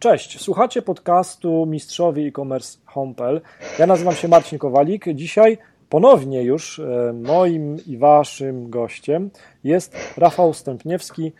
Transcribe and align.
Cześć, 0.00 0.40
słuchacie 0.40 0.82
podcastu 0.82 1.66
Mistrzowie 1.66 2.26
e-commerce 2.26 2.78
Hompel. 2.84 3.40
Ja 3.78 3.86
nazywam 3.86 4.14
się 4.14 4.28
Marcin 4.28 4.58
Kowalik. 4.58 5.04
Dzisiaj 5.14 5.58
ponownie 5.88 6.42
już 6.42 6.78
e, 6.78 7.12
moim 7.12 7.76
i 7.86 7.96
waszym 7.98 8.70
gościem 8.70 9.30
jest 9.64 9.96
Rafał 10.16 10.54
Stępniewski, 10.54 11.32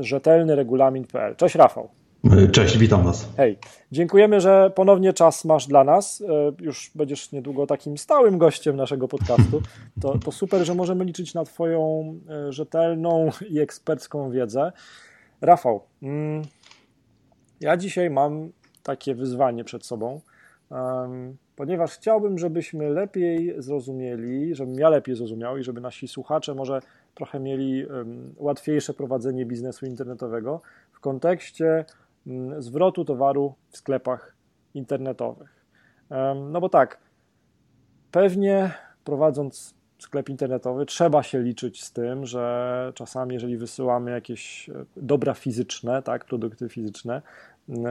rzetelny 0.00 0.56
regulamin.pl. 0.56 1.36
Cześć 1.36 1.54
Rafał. 1.54 1.88
Cześć, 2.52 2.78
witam 2.78 3.02
Was. 3.02 3.28
Hej, 3.36 3.58
dziękujemy, 3.92 4.40
że 4.40 4.72
ponownie 4.74 5.12
czas 5.12 5.44
masz 5.44 5.66
dla 5.66 5.84
nas. 5.84 6.20
E, 6.28 6.52
już 6.64 6.90
będziesz 6.94 7.32
niedługo 7.32 7.66
takim 7.66 7.98
stałym 7.98 8.38
gościem 8.38 8.76
naszego 8.76 9.08
podcastu. 9.08 9.62
To, 10.00 10.18
to 10.18 10.32
super, 10.32 10.64
że 10.64 10.74
możemy 10.74 11.04
liczyć 11.04 11.34
na 11.34 11.44
Twoją 11.44 12.14
e, 12.28 12.52
rzetelną 12.52 13.30
i 13.50 13.60
ekspercką 13.60 14.30
wiedzę. 14.30 14.72
Rafał, 15.40 15.80
mm, 16.02 16.42
ja 17.60 17.76
dzisiaj 17.76 18.10
mam 18.10 18.52
takie 18.82 19.14
wyzwanie 19.14 19.64
przed 19.64 19.86
sobą, 19.86 20.20
ponieważ 21.56 21.94
chciałbym, 21.94 22.38
żebyśmy 22.38 22.90
lepiej 22.90 23.54
zrozumieli, 23.58 24.54
żebym 24.54 24.74
ja 24.74 24.88
lepiej 24.88 25.16
zrozumiał 25.16 25.58
i 25.58 25.64
żeby 25.64 25.80
nasi 25.80 26.08
słuchacze 26.08 26.54
może 26.54 26.80
trochę 27.14 27.40
mieli 27.40 27.86
łatwiejsze 28.36 28.94
prowadzenie 28.94 29.46
biznesu 29.46 29.86
internetowego 29.86 30.60
w 30.92 31.00
kontekście 31.00 31.84
um, 32.26 32.62
zwrotu 32.62 33.04
towaru 33.04 33.54
w 33.70 33.76
sklepach 33.76 34.36
internetowych. 34.74 35.64
no 36.50 36.60
bo 36.60 36.68
tak, 36.68 36.98
pewnie 38.10 38.70
prowadząc 39.04 39.77
sklep 39.98 40.28
internetowy, 40.28 40.86
trzeba 40.86 41.22
się 41.22 41.42
liczyć 41.42 41.84
z 41.84 41.92
tym, 41.92 42.26
że 42.26 42.92
czasami, 42.94 43.34
jeżeli 43.34 43.56
wysyłamy 43.56 44.10
jakieś 44.10 44.68
e, 44.68 44.84
dobra 44.96 45.34
fizyczne, 45.34 46.02
tak, 46.02 46.24
produkty 46.24 46.68
fizyczne, 46.68 47.22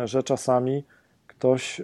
że 0.06 0.24
czasami 0.24 0.84
ktoś 1.28 1.80
e, 1.80 1.84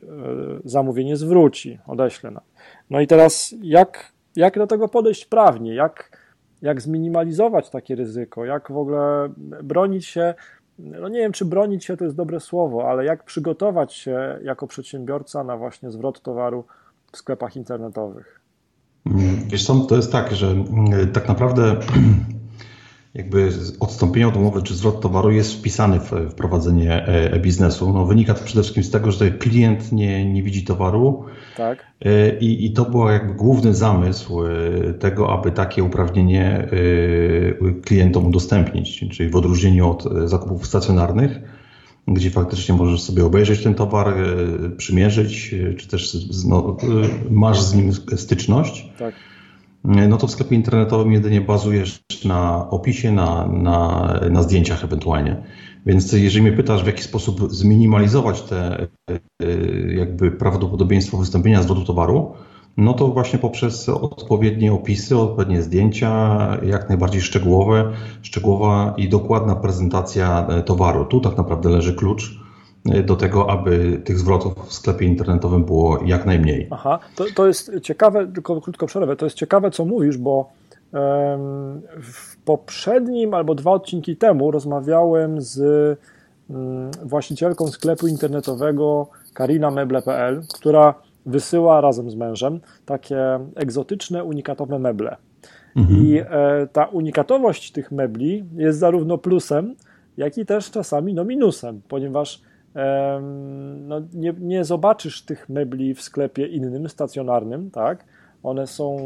zamówienie 0.66 1.18
zwróci, 1.18 1.80
odeśle 1.88 2.32
nam. 2.32 2.44
No 2.90 3.02
i 3.02 3.08
teraz 3.08 3.56
jak, 3.62 4.12
jak 4.36 4.58
do 4.58 4.68
tego 4.68 4.88
podejść 4.88 5.26
prawnie? 5.26 5.76
Jak, 5.76 6.18
jak 6.62 6.82
zminimalizować 6.82 7.70
takie 7.70 7.96
ryzyko? 7.96 8.46
Jak 8.46 8.72
w 8.72 8.78
ogóle 8.78 9.30
bronić 9.64 10.06
się? 10.06 10.34
No 10.80 11.08
nie 11.10 11.20
wiem, 11.20 11.32
czy 11.32 11.46
bronić 11.46 11.86
się 11.86 11.98
to 11.98 12.04
jest 12.04 12.16
dobre 12.16 12.40
słowo, 12.40 12.90
ale 12.90 13.06
jak 13.06 13.24
przygotować 13.24 13.94
się 13.94 14.40
jako 14.44 14.68
przedsiębiorca 14.68 15.44
na 15.44 15.58
właśnie 15.58 15.92
zwrot 15.92 16.22
towaru 16.22 16.66
w 17.12 17.18
sklepach 17.18 17.56
internetowych? 17.56 18.40
Wiesz 19.48 19.66
co, 19.66 19.76
to 19.76 19.96
jest 19.96 20.12
tak, 20.12 20.36
że 20.36 20.48
mm, 20.48 21.12
tak 21.12 21.28
naprawdę 21.28 21.76
jakby 23.16 23.50
odstąpienie 23.80 24.28
od 24.28 24.38
umowy 24.38 24.64
czy 24.64 24.76
zwrot 24.76 25.02
towaru 25.02 25.32
jest 25.32 25.54
wpisany 25.54 26.00
w 26.00 26.12
wprowadzenie 26.32 27.06
e-biznesu. 27.06 27.94
No, 27.94 28.06
wynika 28.06 28.34
to 28.34 28.44
przede 28.44 28.62
wszystkim 28.62 28.84
z 28.84 28.92
tego, 28.92 29.12
że 29.12 29.32
klient 29.32 29.92
nie, 29.92 30.34
nie 30.34 30.44
widzi 30.44 30.64
towaru. 30.64 31.26
Tak. 31.58 31.86
E, 32.02 32.40
I, 32.40 32.66
I 32.66 32.74
to 32.74 32.86
był 32.86 33.10
jakby 33.10 33.34
główny 33.34 33.74
zamysł 33.74 34.44
e, 34.44 34.94
tego, 34.94 35.34
aby 35.34 35.52
takie 35.52 35.84
uprawnienie 35.84 36.46
e, 36.46 36.68
klientom 37.86 38.26
udostępnić, 38.26 39.06
czyli 39.12 39.30
w 39.30 39.36
odróżnieniu 39.36 39.90
od 39.90 40.04
zakupów 40.26 40.68
stacjonarnych, 40.68 41.40
gdzie 42.08 42.30
faktycznie 42.30 42.76
możesz 42.76 43.02
sobie 43.02 43.26
obejrzeć 43.26 43.64
ten 43.64 43.76
towar, 43.76 44.14
przymierzyć, 44.78 45.56
czy 45.78 45.88
też 45.88 46.18
no, 46.48 46.78
masz 47.30 47.62
z 47.62 47.74
nim 47.76 47.94
styczność. 47.94 48.90
Tak 49.00 49.14
no 49.84 50.18
to 50.18 50.28
w 50.28 50.32
sklepie 50.32 50.56
internetowym 50.56 51.12
jedynie 51.12 51.42
bazujesz 51.42 52.04
na 52.26 52.70
opisie, 52.70 53.12
na, 53.12 53.48
na, 53.48 54.14
na 54.30 54.44
zdjęciach 54.44 54.84
ewentualnie. 54.84 55.44
Więc 55.86 56.12
jeżeli 56.12 56.42
mnie 56.42 56.58
pytasz, 56.58 56.84
w 56.84 56.88
jaki 56.88 57.04
sposób 57.04 57.54
zminimalizować 57.54 58.42
te 58.42 58.88
e, 59.10 59.20
jakby 59.96 60.32
prawdopodobieństwo 60.32 61.18
wystąpienia 61.18 61.64
zwrotu 61.64 61.86
towaru, 61.86 62.34
no 62.78 62.94
to 62.94 63.08
właśnie 63.08 63.40
poprzez 63.40 63.90
odpowiednie 63.90 64.74
opisy, 64.74 65.18
odpowiednie 65.18 65.64
zdjęcia, 65.64 66.38
jak 66.66 66.90
najbardziej 66.90 67.22
szczegółowe, 67.22 67.92
szczegółowa 68.22 68.94
i 68.98 69.10
dokładna 69.10 69.56
prezentacja 69.56 70.48
e, 70.48 70.64
towaru. 70.64 71.06
Tu 71.06 71.22
tak 71.22 71.38
naprawdę 71.38 71.70
leży 71.70 71.94
klucz 71.94 72.43
do 72.86 73.16
tego, 73.16 73.50
aby 73.50 74.02
tych 74.04 74.20
zwrotów 74.20 74.54
w 74.68 74.74
sklepie 74.74 75.06
internetowym 75.06 75.64
było 75.64 76.00
jak 76.06 76.26
najmniej. 76.26 76.68
Aha, 76.72 77.00
to, 77.16 77.26
to 77.36 77.48
jest 77.48 77.72
ciekawe, 77.82 78.28
tylko 78.28 78.62
krótko 78.62 78.86
przerwę, 78.86 79.16
to 79.16 79.26
jest 79.26 79.38
ciekawe, 79.38 79.72
co 79.72 79.86
mówisz, 79.86 80.18
bo 80.18 80.50
w 82.02 82.38
poprzednim 82.46 83.34
albo 83.34 83.56
dwa 83.56 83.72
odcinki 83.72 84.16
temu 84.16 84.52
rozmawiałem 84.52 85.42
z 85.42 85.60
mm, 86.50 86.92
właścicielką 87.04 87.68
sklepu 87.68 88.08
internetowego 88.08 89.08
karinameble.pl, 89.34 90.42
która 90.54 90.94
wysyła 91.26 91.82
razem 91.82 92.10
z 92.10 92.16
mężem 92.16 92.60
takie 92.86 93.40
egzotyczne, 93.56 94.24
unikatowe 94.24 94.80
meble. 94.80 95.16
Mhm. 95.76 96.00
I 96.00 96.18
e, 96.18 96.26
ta 96.72 96.86
unikatowość 96.86 97.72
tych 97.72 97.92
mebli 97.92 98.46
jest 98.56 98.80
zarówno 98.80 99.18
plusem, 99.18 99.76
jak 100.18 100.38
i 100.38 100.46
też 100.46 100.72
czasami 100.72 101.14
no 101.14 101.26
minusem, 101.26 101.82
ponieważ 101.88 102.42
no, 103.80 104.02
nie, 104.14 104.34
nie 104.40 104.64
zobaczysz 104.64 105.26
tych 105.26 105.50
mebli 105.50 105.94
w 105.94 106.02
sklepie 106.02 106.48
innym, 106.48 106.90
stacjonarnym, 106.90 107.72
tak? 107.72 108.06
One 108.44 108.68
są 108.68 108.98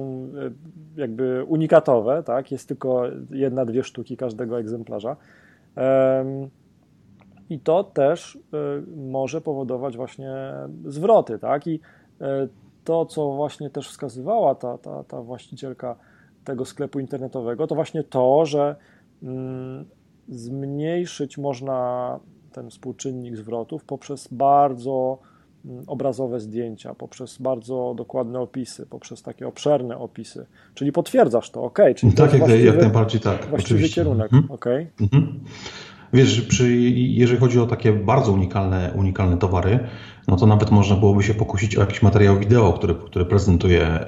e, 0.95 1.01
jakby 1.01 1.44
unikatowe, 1.44 2.23
tak? 2.23 2.51
Jest 2.51 2.67
tylko 2.67 3.03
jedna, 3.29 3.66
dwie 3.66 3.83
sztuki 3.83 4.17
każdego 4.17 4.59
egzemplarza. 4.59 5.16
I 7.50 7.59
to 7.59 7.83
też 7.83 8.35
e, 8.35 8.57
może 8.97 9.41
powodować 9.41 9.97
właśnie 9.97 10.34
zwroty, 10.85 11.39
tak? 11.39 11.67
I 11.67 11.79
e, 12.22 12.47
to, 12.84 13.05
co 13.05 13.31
właśnie 13.31 13.69
też 13.69 13.89
wskazywała 13.89 14.55
ta, 14.55 14.78
ta, 14.78 15.03
ta 15.03 15.22
właścicielka 15.22 15.95
tego 16.44 16.66
sklepu 16.66 16.99
internetowego, 16.99 17.67
to 17.67 17.75
właśnie 17.75 18.03
to, 18.03 18.45
że 18.45 18.75
mm, 19.23 19.85
zmniejszyć 20.29 21.38
można 21.38 22.19
ten 22.57 22.69
współczynnik 22.69 23.38
zwrotów 23.38 23.84
poprzez 23.84 24.28
bardzo 24.31 25.18
mm, 25.66 25.84
obrazowe 25.88 26.40
zdjęcia, 26.40 26.94
poprzez 26.94 27.38
bardzo 27.38 27.94
dokładne 27.97 28.40
opisy, 28.40 28.85
poprzez 28.90 29.22
takie 29.22 29.47
obszerne 29.47 29.97
opisy. 29.97 30.45
Czyli 30.73 30.91
potwierdzasz 30.91 31.50
to, 31.50 31.63
ok? 31.63 31.79
Czyli 31.96 32.13
tak, 32.13 32.34
jak, 32.34 32.50
jak 32.50 32.81
najbardziej 32.81 33.22
tak. 33.22 33.38
Właściwy 33.50 33.75
oczywiście. 33.75 33.96
kierunek, 33.96 34.34
mhm. 34.34 34.51
ok? 34.51 34.66
Mhm. 35.01 35.40
Wiesz, 36.13 36.41
przy, 36.41 36.75
jeżeli 36.91 37.40
chodzi 37.40 37.59
o 37.59 37.66
takie 37.66 37.94
bardzo 37.94 38.31
unikalne, 38.31 38.94
unikalne 38.96 39.38
towary, 39.38 39.79
no 40.28 40.35
to 40.35 40.46
nawet 40.47 40.72
można 40.72 40.96
byłoby 40.96 41.23
się 41.23 41.34
pokusić 41.34 41.75
o 41.75 41.81
jakiś 41.81 42.01
materiał 42.01 42.40
wideo, 42.40 42.73
który, 42.73 42.96
który 42.96 43.25
prezentuje 43.25 44.00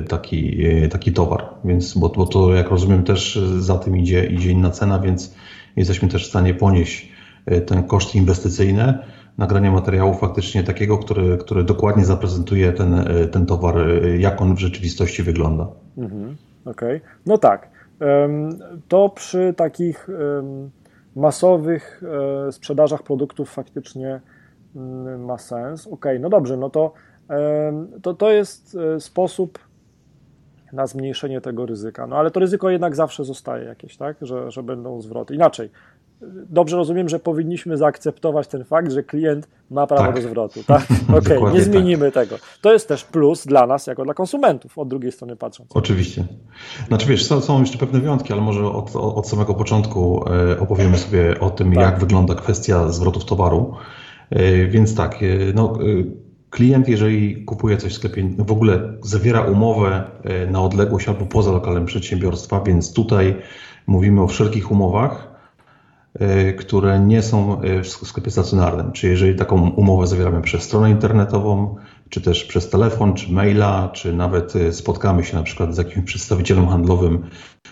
y, 0.00 0.04
taki, 0.08 0.66
y, 0.66 0.88
taki 0.88 1.12
towar. 1.12 1.44
Więc, 1.64 1.98
bo, 1.98 2.08
bo 2.08 2.26
to, 2.26 2.54
jak 2.54 2.70
rozumiem, 2.70 3.04
też 3.04 3.40
za 3.58 3.78
tym 3.78 3.96
idzie, 3.96 4.26
idzie 4.26 4.50
inna 4.50 4.70
cena, 4.70 4.98
więc 4.98 5.34
jesteśmy 5.76 6.08
też 6.08 6.26
w 6.26 6.28
stanie 6.28 6.54
ponieść 6.54 7.15
ten 7.66 7.82
koszt 7.82 8.14
inwestycyjny 8.14 8.98
nagrania 9.38 9.70
materiału 9.70 10.14
faktycznie 10.14 10.62
takiego, 10.62 10.98
który, 10.98 11.38
który 11.38 11.64
dokładnie 11.64 12.04
zaprezentuje 12.04 12.72
ten, 12.72 12.94
e, 12.94 13.26
ten 13.26 13.46
towar, 13.46 13.78
e, 13.78 14.18
jak 14.18 14.42
on 14.42 14.54
w 14.54 14.58
rzeczywistości 14.58 15.22
wygląda. 15.22 15.66
Mhm, 15.98 16.36
Okej, 16.64 16.96
okay. 16.96 17.10
no 17.26 17.38
tak. 17.38 17.76
To 18.88 19.08
przy 19.08 19.54
takich 19.56 20.08
masowych 21.16 22.02
sprzedażach 22.50 23.02
produktów 23.02 23.50
faktycznie 23.50 24.20
mm, 24.76 25.24
ma 25.24 25.38
sens. 25.38 25.86
Ok, 25.86 26.06
no 26.20 26.28
dobrze, 26.28 26.56
no 26.56 26.70
to, 26.70 26.92
to, 28.02 28.14
to 28.14 28.30
jest 28.30 28.78
sposób 28.98 29.58
na 30.72 30.86
zmniejszenie 30.86 31.40
tego 31.40 31.66
ryzyka. 31.66 32.06
No 32.06 32.16
ale 32.16 32.30
to 32.30 32.40
ryzyko 32.40 32.70
jednak 32.70 32.96
zawsze 32.96 33.24
zostaje 33.24 33.64
jakieś, 33.64 33.96
tak? 33.96 34.16
Że, 34.20 34.50
że 34.50 34.62
będą 34.62 35.00
zwroty. 35.00 35.34
Inaczej, 35.34 35.70
dobrze 36.50 36.76
rozumiem, 36.76 37.08
że 37.08 37.18
powinniśmy 37.18 37.76
zaakceptować 37.76 38.48
ten 38.48 38.64
fakt, 38.64 38.92
że 38.92 39.02
klient 39.02 39.48
ma 39.70 39.86
prawo 39.86 40.02
tak. 40.02 40.14
do 40.14 40.22
zwrotu. 40.22 40.64
Tak? 40.64 40.82
Okej, 41.18 41.38
okay, 41.38 41.52
nie 41.52 41.58
tak. 41.58 41.68
zmienimy 41.68 42.12
tak. 42.12 42.24
tego. 42.28 42.42
To 42.60 42.72
jest 42.72 42.88
też 42.88 43.04
plus 43.04 43.46
dla 43.46 43.66
nas, 43.66 43.86
jako 43.86 44.04
dla 44.04 44.14
konsumentów, 44.14 44.78
od 44.78 44.88
drugiej 44.88 45.12
strony 45.12 45.36
patrząc. 45.36 45.70
Oczywiście. 45.74 46.24
Znaczy 46.88 47.06
wiesz, 47.06 47.26
są, 47.26 47.40
są 47.40 47.60
jeszcze 47.60 47.78
pewne 47.78 48.00
wyjątki, 48.00 48.32
ale 48.32 48.42
może 48.42 48.64
od, 48.64 48.96
od 48.96 49.28
samego 49.28 49.54
początku 49.54 50.24
e, 50.52 50.60
opowiemy 50.60 50.98
sobie 50.98 51.40
o 51.40 51.50
tym, 51.50 51.72
tak. 51.72 51.82
jak 51.82 51.98
wygląda 51.98 52.34
kwestia 52.34 52.88
zwrotów 52.88 53.24
towaru. 53.24 53.74
E, 54.30 54.66
więc 54.66 54.94
tak, 54.94 55.22
e, 55.22 55.26
no, 55.54 55.78
klient, 56.50 56.88
jeżeli 56.88 57.44
kupuje 57.44 57.76
coś 57.76 57.92
w 57.92 57.96
sklepie, 57.96 58.28
w 58.38 58.52
ogóle 58.52 58.92
zawiera 59.02 59.40
umowę 59.40 60.04
na 60.50 60.62
odległość 60.62 61.08
albo 61.08 61.26
poza 61.26 61.52
lokalem 61.52 61.86
przedsiębiorstwa, 61.86 62.60
więc 62.60 62.92
tutaj 62.92 63.36
mówimy 63.86 64.22
o 64.22 64.26
wszelkich 64.26 64.70
umowach, 64.70 65.35
które 66.58 67.00
nie 67.00 67.22
są 67.22 67.60
e, 67.62 67.82
w 67.82 67.88
sklepie 67.88 68.30
stacjonarnym. 68.30 68.92
Czy 68.92 69.08
jeżeli 69.08 69.34
taką 69.34 69.70
umowę 69.70 70.06
zawieramy 70.06 70.42
przez 70.42 70.62
stronę 70.62 70.90
internetową, 70.90 71.76
czy 72.08 72.20
też 72.20 72.44
przez 72.44 72.70
telefon, 72.70 73.14
czy 73.14 73.32
maila, 73.32 73.88
czy 73.88 74.12
nawet 74.12 74.56
e, 74.56 74.72
spotkamy 74.72 75.24
się 75.24 75.36
na 75.36 75.42
przykład 75.42 75.74
z 75.74 75.78
jakimś 75.78 76.06
przedstawicielem 76.06 76.68
handlowym, 76.68 77.22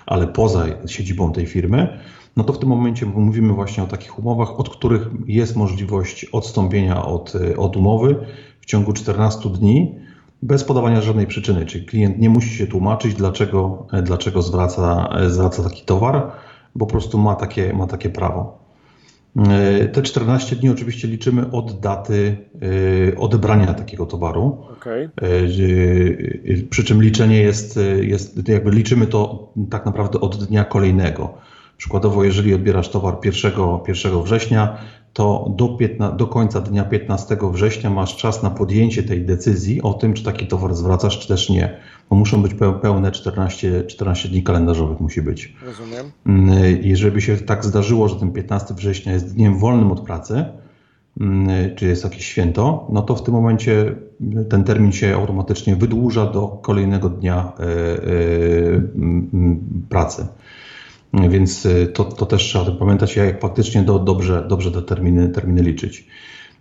ale 0.06 0.26
poza 0.26 0.64
siedzibą 0.86 1.32
tej 1.32 1.46
firmy, 1.46 1.98
no 2.36 2.44
to 2.44 2.52
w 2.52 2.58
tym 2.58 2.68
momencie 2.68 3.06
mówimy 3.06 3.52
właśnie 3.52 3.82
o 3.82 3.86
takich 3.86 4.18
umowach, 4.18 4.60
od 4.60 4.68
których 4.68 5.08
jest 5.26 5.56
możliwość 5.56 6.24
odstąpienia 6.24 7.04
od, 7.04 7.32
od 7.56 7.76
umowy 7.76 8.16
w 8.60 8.66
ciągu 8.66 8.92
14 8.92 9.48
dni 9.48 9.94
bez 10.42 10.64
podawania 10.64 11.00
żadnej 11.00 11.26
przyczyny, 11.26 11.66
czyli 11.66 11.84
klient 11.86 12.18
nie 12.18 12.30
musi 12.30 12.56
się 12.56 12.66
tłumaczyć, 12.66 13.14
dlaczego, 13.14 13.86
dlaczego 14.02 14.42
zwraca, 14.42 15.08
zwraca 15.28 15.62
taki 15.62 15.84
towar, 15.84 16.32
bo 16.74 16.86
po 16.86 16.92
prostu 16.92 17.18
ma 17.18 17.34
takie, 17.34 17.72
ma 17.72 17.86
takie 17.86 18.10
prawo. 18.10 18.64
E, 19.36 19.88
te 19.88 20.02
14 20.02 20.56
dni 20.56 20.68
oczywiście 20.70 21.08
liczymy 21.08 21.50
od 21.50 21.80
daty 21.80 22.36
e, 23.12 23.18
odebrania 23.18 23.74
takiego 23.74 24.06
towaru. 24.06 24.58
Okay. 24.72 25.10
E, 25.22 26.62
przy 26.70 26.84
czym 26.84 27.02
liczenie 27.02 27.40
jest, 27.40 27.78
jest, 28.00 28.48
jakby 28.48 28.70
liczymy 28.70 29.06
to 29.06 29.52
tak 29.70 29.86
naprawdę 29.86 30.20
od 30.20 30.44
dnia 30.44 30.64
kolejnego. 30.64 31.34
Przykładowo, 31.76 32.24
jeżeli 32.24 32.54
odbierasz 32.54 32.88
towar 32.88 33.16
1, 33.24 33.52
1 33.88 34.22
września, 34.22 34.78
to 35.14 35.54
do, 35.56 35.68
15, 35.68 36.16
do 36.16 36.26
końca 36.26 36.60
dnia 36.60 36.84
15 36.84 37.36
września 37.52 37.90
masz 37.90 38.16
czas 38.16 38.42
na 38.42 38.50
podjęcie 38.50 39.02
tej 39.02 39.24
decyzji 39.24 39.82
o 39.82 39.94
tym, 39.94 40.14
czy 40.14 40.24
taki 40.24 40.46
towar 40.46 40.74
zwracasz, 40.74 41.18
czy 41.18 41.28
też 41.28 41.50
nie. 41.50 41.76
Bo 42.10 42.16
muszą 42.16 42.42
być 42.42 42.54
pełne 42.82 43.12
14, 43.12 43.84
14 43.86 44.28
dni 44.28 44.42
kalendarzowych 44.42 45.00
musi 45.00 45.22
być. 45.22 45.54
Rozumiem. 45.66 46.12
Mm, 46.26 46.82
jeżeli 46.82 47.22
się 47.22 47.36
tak 47.36 47.64
zdarzyło, 47.64 48.08
że 48.08 48.16
ten 48.16 48.32
15 48.32 48.74
września 48.74 49.12
jest 49.12 49.34
dniem 49.34 49.58
wolnym 49.58 49.92
od 49.92 50.00
pracy, 50.00 50.44
mm, 51.20 51.74
czy 51.76 51.86
jest 51.86 52.04
jakieś 52.04 52.26
święto, 52.26 52.88
no 52.92 53.02
to 53.02 53.14
w 53.14 53.22
tym 53.22 53.34
momencie 53.34 53.94
ten 54.50 54.64
termin 54.64 54.92
się 54.92 55.14
automatycznie 55.14 55.76
wydłuża 55.76 56.26
do 56.26 56.48
kolejnego 56.48 57.08
dnia 57.08 57.52
e, 57.58 57.62
e, 57.62 57.66
pracy. 59.88 60.26
Więc 61.28 61.66
y, 61.66 61.86
to, 61.86 62.04
to 62.04 62.26
też 62.26 62.42
trzeba 62.42 62.70
pamiętać, 62.70 63.16
jak 63.16 63.40
faktycznie 63.40 63.82
do, 63.82 63.98
dobrze, 63.98 64.46
dobrze 64.48 64.72
te 64.72 64.82
terminy, 64.82 65.28
terminy 65.28 65.62
liczyć. 65.62 66.06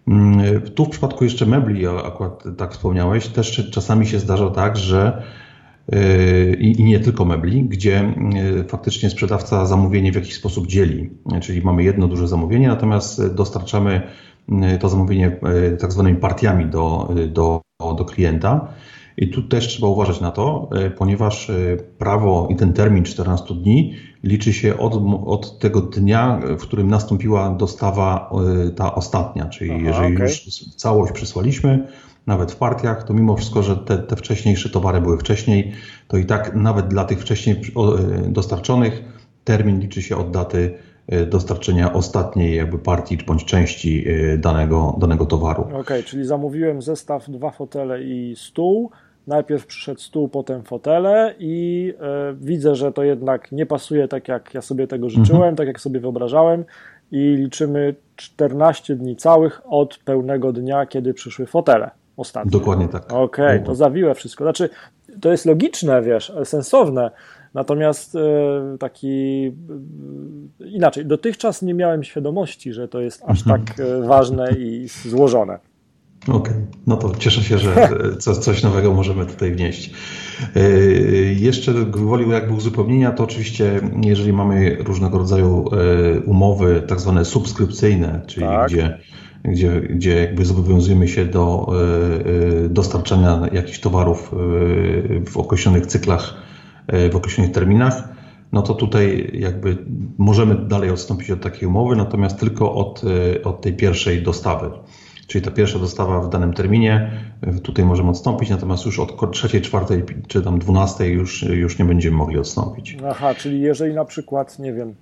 Mm, 0.07 0.61
tu 0.61 0.85
w 0.85 0.89
przypadku 0.89 1.23
jeszcze 1.23 1.45
mebli, 1.45 1.87
akurat 1.87 2.43
tak 2.57 2.71
wspomniałeś, 2.71 3.27
też 3.27 3.69
czasami 3.71 4.07
się 4.07 4.19
zdarza 4.19 4.49
tak, 4.49 4.77
że 4.77 5.23
y, 5.93 6.57
i, 6.59 6.81
i 6.81 6.83
nie 6.83 6.99
tylko 6.99 7.25
mebli, 7.25 7.63
gdzie 7.63 8.13
y, 8.61 8.63
faktycznie 8.63 9.09
sprzedawca 9.09 9.65
zamówienie 9.65 10.11
w 10.11 10.15
jakiś 10.15 10.33
sposób 10.35 10.67
dzieli. 10.67 11.09
Czyli 11.41 11.61
mamy 11.61 11.83
jedno 11.83 12.07
duże 12.07 12.27
zamówienie, 12.27 12.67
natomiast 12.67 13.33
dostarczamy 13.33 14.01
to 14.79 14.89
zamówienie 14.89 15.39
tak 15.79 15.91
zwanymi 15.91 16.17
partiami 16.17 16.65
do, 16.65 17.13
do, 17.27 17.61
do 17.79 18.05
klienta. 18.05 18.67
I 19.17 19.27
tu 19.27 19.43
też 19.43 19.67
trzeba 19.67 19.87
uważać 19.87 20.21
na 20.21 20.31
to, 20.31 20.69
ponieważ 20.97 21.51
prawo 21.97 22.47
i 22.51 22.55
ten 22.55 22.73
termin 22.73 23.03
14 23.03 23.53
dni 23.53 23.93
liczy 24.23 24.53
się 24.53 24.77
od, 24.77 24.93
od 25.25 25.59
tego 25.59 25.81
dnia, 25.81 26.41
w 26.59 26.61
którym 26.61 26.89
nastąpiła 26.89 27.49
dostawa 27.49 28.31
e, 28.67 28.69
ta 28.69 28.95
ostatnia, 28.95 29.45
czyli 29.45 29.71
Aha, 29.71 29.81
jeżeli 29.83 30.15
okay. 30.15 30.27
już 30.27 30.75
całość 30.75 31.13
przysłaliśmy, 31.13 31.87
nawet 32.27 32.51
w 32.51 32.55
partiach, 32.55 33.03
to 33.03 33.13
mimo 33.13 33.35
wszystko, 33.35 33.63
że 33.63 33.77
te, 33.77 33.97
te 33.97 34.15
wcześniejsze 34.15 34.69
towary 34.69 35.01
były 35.01 35.17
wcześniej, 35.17 35.71
to 36.07 36.17
i 36.17 36.25
tak 36.25 36.55
nawet 36.55 36.87
dla 36.87 37.05
tych 37.05 37.21
wcześniej 37.21 37.55
e, 37.55 38.31
dostarczonych 38.31 39.03
termin 39.43 39.79
liczy 39.79 40.01
się 40.01 40.17
od 40.17 40.31
daty 40.31 40.77
e, 41.07 41.25
dostarczenia 41.25 41.93
ostatniej 41.93 42.55
jakby 42.55 42.79
partii 42.79 43.17
bądź 43.27 43.45
części 43.45 44.05
danego, 44.37 44.97
danego 44.99 45.25
towaru. 45.25 45.61
Okej, 45.63 45.81
okay, 45.81 46.03
czyli 46.03 46.25
zamówiłem 46.25 46.81
zestaw 46.81 47.29
dwa 47.29 47.51
fotele 47.51 48.03
i 48.03 48.35
stół, 48.37 48.91
najpierw 49.27 49.65
przyszedł 49.65 49.99
stół, 49.99 50.27
potem 50.27 50.63
fotele 50.63 51.35
i 51.39 51.93
e, 51.99 52.35
widzę, 52.41 52.75
że 52.75 52.91
to 52.91 53.03
jednak 53.03 53.51
nie 53.51 53.65
pasuje 53.65 54.07
tak, 54.07 54.27
jak 54.27 54.53
ja 54.53 54.61
sobie 54.61 54.87
tego 54.87 55.09
życzyłem, 55.09 55.35
mhm. 55.35 55.55
tak 55.55 55.67
jak 55.67 55.81
sobie 55.81 55.99
wyobrażałem 55.99 56.65
i 57.11 57.17
liczymy 57.17 57.95
14 58.15 58.95
dni 58.95 59.15
całych 59.15 59.61
od 59.65 59.97
pełnego 59.97 60.53
dnia, 60.53 60.85
kiedy 60.85 61.13
przyszły 61.13 61.45
fotele 61.45 61.91
ostatnio. 62.17 62.51
Dokładnie 62.51 62.87
tak. 62.87 63.13
Okej, 63.13 63.45
okay, 63.45 63.59
to 63.59 63.75
zawiłe 63.75 64.15
wszystko. 64.15 64.43
Znaczy, 64.43 64.69
to 65.21 65.31
jest 65.31 65.45
logiczne, 65.45 66.01
wiesz, 66.01 66.33
sensowne, 66.43 67.11
natomiast 67.53 68.15
e, 68.15 68.19
taki 68.79 69.51
inaczej, 70.59 71.05
dotychczas 71.05 71.61
nie 71.61 71.73
miałem 71.73 72.03
świadomości, 72.03 72.73
że 72.73 72.87
to 72.87 73.01
jest 73.01 73.23
aż 73.27 73.39
mhm. 73.41 73.65
tak 73.65 73.79
e, 73.79 74.01
ważne 74.01 74.51
i 74.51 74.87
złożone. 74.87 75.59
Okej, 76.27 76.35
okay. 76.35 76.67
no 76.87 76.97
to 76.97 77.15
cieszę 77.15 77.43
się, 77.43 77.57
że 77.57 77.89
coś 78.41 78.63
nowego 78.63 78.93
możemy 78.93 79.25
tutaj 79.25 79.51
wnieść. 79.51 79.91
E, 80.55 80.69
jeszcze 81.33 81.73
gwoli 81.73 82.29
jakby 82.29 82.53
uzupełnienia, 82.53 83.11
to 83.11 83.23
oczywiście 83.23 83.81
jeżeli 84.03 84.33
mamy 84.33 84.77
różnego 84.79 85.17
rodzaju 85.17 85.69
e, 85.71 86.19
umowy 86.19 86.83
tak 86.87 86.99
zwane 86.99 87.25
subskrypcyjne, 87.25 88.21
czyli 88.27 88.45
tak. 88.45 88.71
gdzie, 88.71 88.99
gdzie, 89.43 89.81
gdzie 89.81 90.15
jakby 90.15 90.45
zobowiązujemy 90.45 91.07
się 91.07 91.25
do 91.25 91.73
e, 92.65 92.69
dostarczania 92.69 93.41
jakichś 93.51 93.79
towarów 93.79 94.31
w 95.29 95.37
określonych 95.37 95.85
cyklach, 95.85 96.33
w 97.11 97.15
określonych 97.15 97.51
terminach, 97.51 98.03
no 98.51 98.61
to 98.61 98.73
tutaj 98.73 99.31
jakby 99.33 99.77
możemy 100.17 100.55
dalej 100.55 100.89
odstąpić 100.89 101.31
od 101.31 101.41
takiej 101.41 101.67
umowy, 101.67 101.95
natomiast 101.95 102.39
tylko 102.39 102.75
od, 102.75 103.01
od 103.43 103.61
tej 103.61 103.73
pierwszej 103.73 104.23
dostawy. 104.23 104.69
Czyli 105.27 105.45
ta 105.45 105.51
pierwsza 105.51 105.79
dostawa 105.79 106.21
w 106.21 106.29
danym 106.29 106.53
terminie, 106.53 107.11
tutaj 107.63 107.85
możemy 107.85 108.09
odstąpić, 108.09 108.49
natomiast 108.49 108.85
już 108.85 108.99
od 108.99 109.31
trzeciej, 109.31 109.61
czwartej 109.61 110.03
czy 110.27 110.41
tam 110.41 110.59
dwunastej 110.59 111.13
już, 111.13 111.43
już 111.43 111.79
nie 111.79 111.85
będziemy 111.85 112.17
mogli 112.17 112.37
odstąpić. 112.37 112.97
Aha, 113.09 113.35
czyli 113.35 113.61
jeżeli 113.61 113.93
na 113.93 114.05
przykład, 114.05 114.59
nie 114.59 114.73
wiem, 114.73 114.95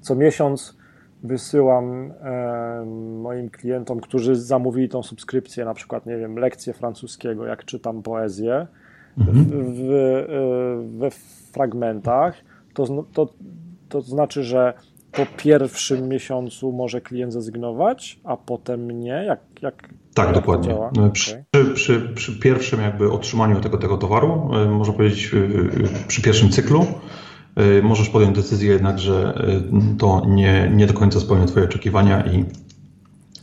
co 0.00 0.14
miesiąc 0.14 0.78
wysyłam 1.22 2.12
e, 2.22 2.84
moim 3.22 3.50
klientom, 3.50 4.00
którzy 4.00 4.36
zamówili 4.36 4.88
tą 4.88 5.02
subskrypcję, 5.02 5.64
na 5.64 5.74
przykład, 5.74 6.06
nie 6.06 6.16
wiem, 6.16 6.36
lekcję 6.36 6.72
francuskiego, 6.72 7.46
jak 7.46 7.64
czytam 7.64 8.02
poezję, 8.02 8.66
mhm. 9.18 9.44
w, 9.44 9.48
w, 9.50 9.90
e, 9.90 10.98
we 10.98 11.10
fragmentach, 11.52 12.34
to, 12.74 13.04
to, 13.12 13.28
to 13.88 14.00
znaczy, 14.00 14.44
że 14.44 14.74
po 15.18 15.26
pierwszym 15.42 16.08
miesiącu 16.08 16.72
może 16.72 17.00
klient 17.00 17.32
zrezygnować, 17.32 18.20
a 18.24 18.36
potem 18.36 19.00
nie? 19.00 19.24
Jak, 19.26 19.40
jak, 19.62 19.88
tak, 20.14 20.26
jak 20.26 20.34
dokładnie. 20.34 20.74
Przy, 21.12 21.44
okay. 21.52 21.74
przy, 21.74 22.00
przy, 22.00 22.40
pierwszym 22.40 22.80
jakby 22.80 23.12
otrzymaniu 23.12 23.60
tego, 23.60 23.78
tego 23.78 23.96
towaru, 23.96 24.50
e, 24.54 24.68
można 24.68 24.94
powiedzieć 24.94 25.30
e, 25.34 26.08
przy 26.08 26.22
pierwszym 26.22 26.50
cyklu, 26.50 26.86
e, 27.56 27.82
możesz 27.82 28.08
podjąć 28.08 28.36
decyzję 28.36 28.72
jednak, 28.72 28.98
że 28.98 29.34
to 29.98 30.22
nie, 30.26 30.70
nie 30.74 30.86
do 30.86 30.94
końca 30.94 31.20
spełnia 31.20 31.46
Twoje 31.46 31.64
oczekiwania 31.64 32.26
i 32.26 32.44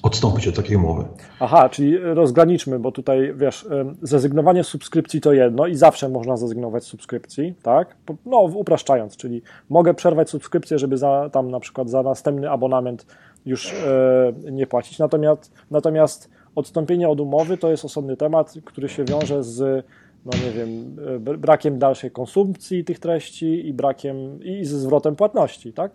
odstąpić 0.05 0.47
od 0.47 0.55
takiej 0.55 0.77
umowy. 0.77 1.05
Aha, 1.39 1.69
czyli 1.69 1.97
rozgraniczmy, 1.97 2.79
bo 2.79 2.91
tutaj 2.91 3.33
wiesz, 3.35 3.67
zrezygnowanie 4.01 4.63
z 4.63 4.67
subskrypcji 4.67 5.21
to 5.21 5.33
jedno 5.33 5.67
i 5.67 5.75
zawsze 5.75 6.09
można 6.09 6.37
zrezygnować 6.37 6.83
z 6.83 6.87
subskrypcji, 6.87 7.55
tak? 7.63 7.95
No, 8.25 8.37
upraszczając, 8.37 9.17
czyli 9.17 9.41
mogę 9.69 9.93
przerwać 9.93 10.29
subskrypcję, 10.29 10.79
żeby 10.79 10.97
za, 10.97 11.29
tam 11.31 11.51
na 11.51 11.59
przykład 11.59 11.89
za 11.89 12.03
następny 12.03 12.49
abonament 12.49 13.05
już 13.45 13.73
e, 13.73 14.33
nie 14.51 14.67
płacić. 14.67 14.99
Natomiast, 14.99 15.53
natomiast 15.71 16.29
odstąpienie 16.55 17.09
od 17.09 17.19
umowy 17.19 17.57
to 17.57 17.71
jest 17.71 17.85
osobny 17.85 18.17
temat, 18.17 18.53
który 18.65 18.89
się 18.89 19.05
wiąże 19.05 19.43
z 19.43 19.85
no 20.25 20.31
nie 20.45 20.51
wiem, 20.51 20.95
e, 21.33 21.37
brakiem 21.37 21.79
dalszej 21.79 22.11
konsumpcji 22.11 22.83
tych 22.83 22.99
treści 22.99 23.67
i 23.67 23.73
brakiem 23.73 24.43
i 24.43 24.65
ze 24.65 24.79
zwrotem 24.79 25.15
płatności, 25.15 25.73
tak? 25.73 25.91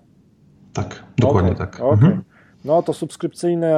Tak, 0.72 1.04
dokładnie 1.18 1.52
okay. 1.52 1.66
tak. 1.66 1.74
Okay. 1.74 1.92
Mhm 1.92 2.29
no 2.64 2.82
to 2.82 2.92
subskrypcyjne 2.92 3.68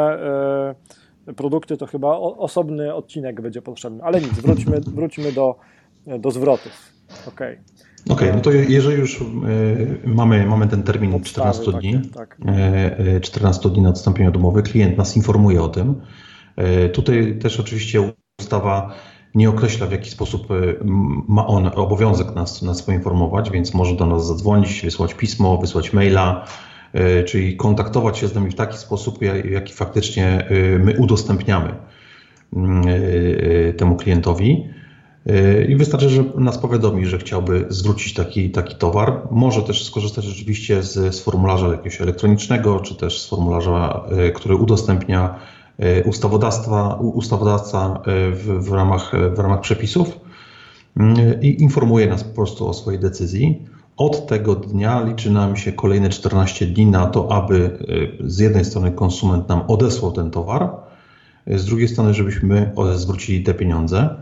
e, 1.29 1.35
produkty 1.37 1.77
to 1.77 1.87
chyba 1.87 2.19
osobny 2.19 2.95
odcinek 2.95 3.41
będzie 3.41 3.63
potrzebny. 3.63 4.03
Ale 4.03 4.21
nic, 4.21 4.33
wróćmy, 4.33 4.81
wróćmy 4.81 5.33
do, 5.33 5.59
do 6.19 6.31
zwrotów. 6.31 6.93
Okej. 7.29 7.53
Okay. 7.53 7.83
Okej, 8.11 8.29
okay, 8.29 8.37
no 8.37 8.41
to 8.41 8.51
jeżeli 8.53 8.97
już 8.97 9.21
y, 9.21 9.25
mamy, 10.05 10.47
mamy 10.47 10.69
ten 10.69 10.83
termin 10.83 11.13
Podstawy, 11.13 11.53
14 11.53 11.81
dni, 11.81 12.01
tak, 12.15 12.39
tak. 12.45 13.23
14 13.23 13.71
dni 13.71 13.83
na 13.83 13.89
odstąpienie 13.89 14.29
od 14.29 14.37
umowy, 14.37 14.63
klient 14.63 14.99
nas 14.99 15.17
informuje 15.17 15.63
o 15.63 15.69
tym. 15.69 16.01
Tutaj 16.93 17.39
też 17.39 17.61
oczywiście 17.61 18.13
ustawa 18.41 18.95
nie 19.35 19.51
określa, 19.51 19.87
w 19.87 19.93
jaki 19.93 20.11
sposób 20.11 20.47
ma 21.29 21.47
on 21.47 21.71
obowiązek 21.75 22.35
nas, 22.35 22.63
nas 22.63 22.83
poinformować, 22.83 23.51
więc 23.51 23.75
może 23.75 23.97
do 23.97 24.07
nas 24.07 24.27
zadzwonić, 24.27 24.83
wysłać 24.83 25.15
pismo, 25.15 25.59
wysłać 25.59 25.93
maila, 25.93 26.47
E, 26.47 26.47
czyli 27.27 27.57
kontaktować 27.57 28.19
się 28.19 28.29
z 28.29 28.35
nami 28.35 28.51
w 28.51 28.55
taki 28.55 28.79
sposób, 28.79 29.19
jaki 29.51 29.73
faktycznie 29.73 30.27
e, 30.27 30.79
my 30.79 30.95
udostępniamy 30.99 31.75
mm, 32.57 32.85
e, 32.89 33.73
temu 33.73 33.97
klientowi. 33.97 34.67
I 35.69 35.77
wystarczy, 35.77 36.09
że 36.09 36.25
nas 36.35 36.59
powiadomi, 36.59 37.07
że 37.07 37.19
chciałby 37.19 37.67
zwrócić 37.69 38.15
taki, 38.15 38.51
taki 38.51 38.75
towar. 38.75 39.23
Może 39.31 39.63
też 39.63 39.85
skorzystać 39.85 40.27
oczywiście 40.29 40.83
z, 40.83 41.15
z 41.15 41.21
formularza 41.21 41.69
jakiegoś 41.69 42.01
elektronicznego, 42.01 42.81
czy 42.81 42.95
też 42.95 43.23
z 43.23 43.29
formularza, 43.29 44.05
który 44.35 44.55
udostępnia 44.55 45.35
ustawodawstwa, 46.05 46.95
ustawodawca 46.95 48.03
w, 48.33 48.59
w, 48.61 48.73
ramach, 48.73 49.13
w 49.35 49.39
ramach 49.39 49.61
przepisów 49.61 50.21
mm, 50.97 51.43
i 51.43 51.63
informuje 51.63 52.07
nas 52.07 52.25
po 52.25 52.35
prostu 52.35 52.69
o 52.69 52.75
swojej 52.75 53.01
decyzji. 53.01 53.63
Od 53.97 54.27
tego 54.27 54.55
dnia 54.55 55.03
liczy 55.03 55.31
nam 55.31 55.57
się 55.57 55.73
kolejne 55.73 56.09
14 56.09 56.67
dni 56.67 56.87
na 56.87 57.07
to, 57.07 57.33
aby 57.33 57.79
z 58.25 58.39
jednej 58.39 58.65
strony 58.65 58.93
konsument 58.93 59.49
nam 59.49 59.63
odesłał 59.69 60.13
ten 60.13 60.31
towar, 60.31 60.71
z 61.47 61.65
drugiej 61.65 61.89
strony, 61.89 62.15
żebyśmy 62.15 62.73
zwrócili 62.97 63.43
te 63.43 63.55
pieniądze. 63.55 64.17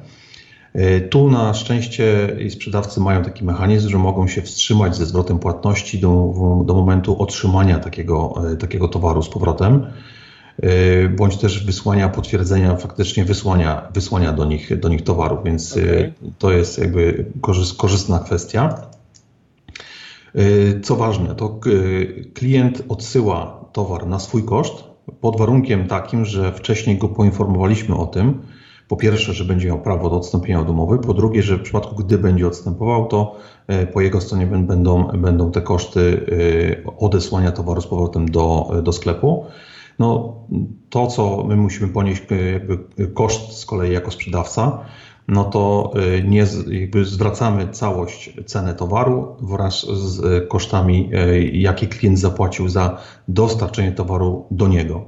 E, 0.74 1.00
tu 1.00 1.30
na 1.30 1.54
szczęście 1.54 2.36
sprzedawcy 2.50 3.00
mają 3.00 3.22
taki 3.22 3.44
mechanizm, 3.44 3.88
że 3.88 3.98
mogą 3.98 4.28
się 4.28 4.42
wstrzymać 4.42 4.96
ze 4.96 5.06
zwrotem 5.06 5.38
płatności 5.38 5.98
do, 5.98 6.34
do 6.66 6.74
momentu 6.74 7.22
otrzymania 7.22 7.78
takiego, 7.78 8.34
e, 8.52 8.56
takiego 8.56 8.88
towaru 8.88 9.22
z 9.22 9.28
powrotem, 9.28 9.86
e, 10.62 11.08
bądź 11.08 11.36
też 11.36 11.66
wysłania 11.66 12.08
potwierdzenia 12.08 12.76
faktycznie 12.76 13.24
wysłania, 13.24 13.88
wysłania 13.94 14.32
do, 14.32 14.44
nich, 14.44 14.80
do 14.80 14.88
nich 14.88 15.02
towarów, 15.02 15.38
więc 15.44 15.72
okay. 15.72 16.12
to 16.38 16.52
jest 16.52 16.78
jakby 16.78 17.26
korzystna 17.76 18.18
kwestia. 18.18 18.74
Co 20.82 20.96
ważne, 20.96 21.34
to 21.34 21.60
klient 22.34 22.82
odsyła 22.88 23.64
towar 23.72 24.06
na 24.06 24.18
swój 24.18 24.44
koszt 24.44 24.84
pod 25.20 25.38
warunkiem 25.38 25.86
takim, 25.88 26.24
że 26.24 26.52
wcześniej 26.52 26.98
go 26.98 27.08
poinformowaliśmy 27.08 27.96
o 27.96 28.06
tym, 28.06 28.42
po 28.88 28.96
pierwsze, 28.96 29.32
że 29.32 29.44
będzie 29.44 29.68
miał 29.68 29.80
prawo 29.80 30.10
do 30.10 30.16
odstąpienia 30.16 30.60
od 30.60 30.70
umowy, 30.70 30.98
po 30.98 31.14
drugie, 31.14 31.42
że 31.42 31.56
w 31.56 31.62
przypadku, 31.62 31.94
gdy 31.94 32.18
będzie 32.18 32.46
odstępował, 32.46 33.06
to 33.06 33.36
e, 33.66 33.86
po 33.86 34.00
jego 34.00 34.20
stronie 34.20 34.46
będą, 34.46 35.04
będą 35.04 35.50
te 35.50 35.62
koszty 35.62 36.26
odesłania 36.98 37.52
towaru 37.52 37.80
z 37.80 37.86
powrotem 37.86 38.30
do, 38.30 38.70
do 38.82 38.92
sklepu. 38.92 39.44
No, 39.98 40.34
to, 40.90 41.06
co 41.06 41.44
my 41.48 41.56
musimy 41.56 41.88
ponieść 41.88 42.22
jakby 42.52 42.78
koszt 43.14 43.52
z 43.52 43.66
kolei 43.66 43.92
jako 43.92 44.10
sprzedawca, 44.10 44.84
no 45.30 45.44
to 45.44 45.92
nie 46.24 46.44
jakby 46.70 47.04
zwracamy 47.04 47.68
całość 47.68 48.34
ceny 48.46 48.74
towaru 48.74 49.36
wraz 49.40 49.86
z 49.86 50.48
kosztami, 50.48 51.10
jakie 51.52 51.86
klient 51.86 52.18
zapłacił 52.18 52.68
za 52.68 52.98
dostarczenie 53.28 53.92
towaru 53.92 54.46
do 54.50 54.68
niego. 54.68 55.04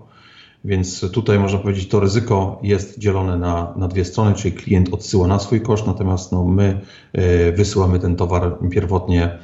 Więc 0.64 1.11
tutaj 1.11 1.38
można 1.38 1.59
powiedzieć, 1.59 1.88
to 1.88 2.00
ryzyko 2.00 2.59
jest 2.62 2.99
dzielone 2.99 3.38
na, 3.38 3.75
na 3.76 3.88
dwie 3.88 4.05
strony, 4.05 4.35
czyli 4.35 4.55
klient 4.55 4.95
odsyła 4.95 5.26
na 5.26 5.38
swój 5.38 5.61
koszt, 5.61 5.87
natomiast 5.87 6.33
no, 6.33 6.45
my 6.45 6.81
wysyłamy 7.57 7.99
ten 7.99 8.17
towar 8.17 8.59
pierwotnie 8.71 9.38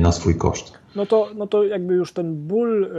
na 0.00 0.12
swój 0.12 0.34
koszt. 0.36 0.78
No 0.96 1.06
to, 1.06 1.28
no 1.36 1.46
to 1.46 1.64
jakby 1.64 1.94
już 1.94 2.12
ten 2.12 2.34
ból 2.46 2.90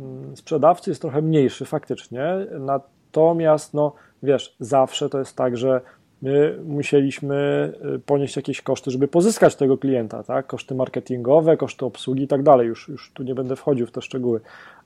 mm, 0.00 0.36
sprzedawcy 0.36 0.90
jest 0.90 1.00
trochę 1.00 1.22
mniejszy 1.22 1.64
faktycznie, 1.64 2.46
natomiast 2.60 3.74
no 3.74 3.92
wiesz, 4.22 4.56
zawsze 4.60 5.08
to 5.08 5.18
jest 5.18 5.36
tak, 5.36 5.56
że 5.56 5.80
my 6.22 6.58
musieliśmy 6.64 7.72
ponieść 8.06 8.36
jakieś 8.36 8.62
koszty, 8.62 8.90
żeby 8.90 9.08
pozyskać 9.08 9.56
tego 9.56 9.78
klienta, 9.78 10.22
tak? 10.22 10.46
Koszty 10.46 10.74
marketingowe, 10.74 11.56
koszty 11.56 11.84
obsługi 11.84 12.22
i 12.22 12.28
tak 12.28 12.42
dalej. 12.42 12.68
Już, 12.68 12.88
już 12.88 13.12
tu 13.14 13.22
nie 13.22 13.34
będę 13.34 13.56
wchodził 13.56 13.86
w 13.86 13.90
te 13.90 14.02
szczegóły 14.02 14.40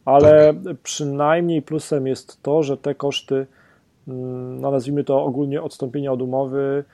ale 0.05 0.55
tak. 0.55 0.77
przynajmniej 0.83 1.63
plusem 1.63 2.07
jest 2.07 2.43
to, 2.43 2.63
że 2.63 2.77
te 2.77 2.95
koszty, 2.95 3.47
mm, 4.09 4.61
no 4.61 4.71
nazwijmy 4.71 5.05
to 5.05 5.25
ogólnie 5.25 5.63
odstąpienia 5.63 6.13
od 6.13 6.23
umowy, 6.23 6.85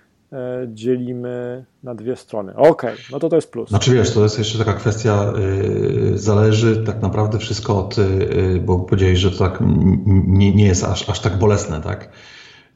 dzielimy 0.68 1.64
na 1.82 1.94
dwie 1.94 2.16
strony. 2.16 2.56
Okej, 2.56 2.70
okay, 2.70 2.96
no 3.12 3.18
to 3.18 3.28
to 3.28 3.36
jest 3.36 3.50
plus. 3.50 3.68
Znaczy 3.68 3.94
wiesz, 3.94 4.14
to 4.14 4.22
jest 4.22 4.38
jeszcze 4.38 4.58
taka 4.58 4.72
kwestia, 4.72 5.32
yy, 5.38 6.18
zależy 6.18 6.84
tak 6.84 7.02
naprawdę 7.02 7.38
wszystko 7.38 7.78
od, 7.78 7.98
yy, 7.98 8.60
bo 8.64 8.78
powiedziałeś, 8.78 9.18
że 9.18 9.30
to 9.30 9.38
tak 9.38 9.58
nie, 10.06 10.54
nie 10.54 10.64
jest 10.64 10.84
aż, 10.84 11.08
aż 11.08 11.20
tak 11.20 11.38
bolesne, 11.38 11.80
tak? 11.80 12.10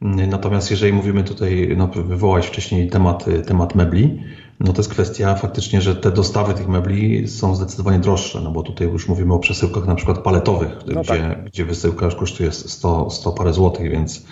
Natomiast 0.02 0.70
jeżeli 0.70 0.92
mówimy 0.92 1.24
tutaj, 1.24 1.74
no 1.76 1.86
wywołałeś 1.86 2.46
wcześniej 2.46 2.88
temat, 2.88 3.24
temat 3.46 3.74
mebli, 3.74 4.22
no 4.60 4.72
to 4.72 4.78
jest 4.78 4.90
kwestia 4.90 5.34
faktycznie, 5.34 5.80
że 5.80 5.96
te 5.96 6.10
dostawy 6.10 6.54
tych 6.54 6.68
mebli 6.68 7.28
są 7.28 7.54
zdecydowanie 7.54 7.98
droższe, 7.98 8.40
no 8.40 8.50
bo 8.50 8.62
tutaj 8.62 8.88
już 8.88 9.08
mówimy 9.08 9.34
o 9.34 9.38
przesyłkach 9.38 9.86
na 9.86 9.94
przykład 9.94 10.18
paletowych, 10.18 10.70
no 10.86 11.00
gdzie, 11.00 11.18
tak. 11.18 11.44
gdzie 11.44 11.64
wysyłka 11.64 12.04
już 12.04 12.14
kosztuje 12.14 12.52
100, 12.52 13.10
100 13.10 13.32
parę 13.32 13.52
złotych, 13.52 13.90
więc, 13.90 14.26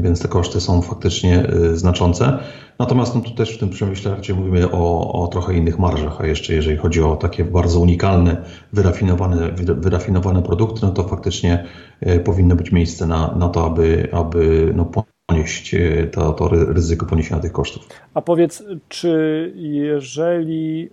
więc 0.00 0.22
te 0.22 0.28
koszty 0.28 0.60
są 0.60 0.82
faktycznie 0.82 1.50
y, 1.54 1.76
znaczące. 1.76 2.38
Natomiast 2.78 3.14
no 3.14 3.20
tu 3.20 3.30
też 3.30 3.56
w 3.56 3.58
tym 3.58 3.70
przemyśle 3.70 4.10
raczej 4.10 4.36
mówimy 4.36 4.70
o, 4.70 5.12
o 5.22 5.28
trochę 5.28 5.54
innych 5.54 5.78
marżach, 5.78 6.20
a 6.20 6.26
jeszcze 6.26 6.54
jeżeli 6.54 6.76
chodzi 6.76 7.02
o 7.02 7.16
takie 7.16 7.44
bardzo 7.44 7.80
unikalne, 7.80 8.36
wyrafinowane, 8.72 9.50
wyrafinowane 9.56 10.42
produkty, 10.42 10.80
no 10.82 10.92
to 10.92 11.04
faktycznie 11.04 11.64
y, 12.06 12.20
powinno 12.20 12.56
być 12.56 12.72
miejsce 12.72 13.06
na, 13.06 13.34
na 13.36 13.48
to, 13.48 13.66
aby, 13.66 14.08
aby 14.12 14.72
no, 14.76 14.90
ponieść 15.26 15.74
e, 15.74 16.06
to, 16.06 16.32
to 16.32 16.48
ryzyko 16.48 17.06
poniesienia 17.06 17.40
tych 17.40 17.52
kosztów. 17.52 17.88
A 18.14 18.22
powiedz, 18.22 18.64
czy 18.88 19.52
jeżeli 19.56 20.90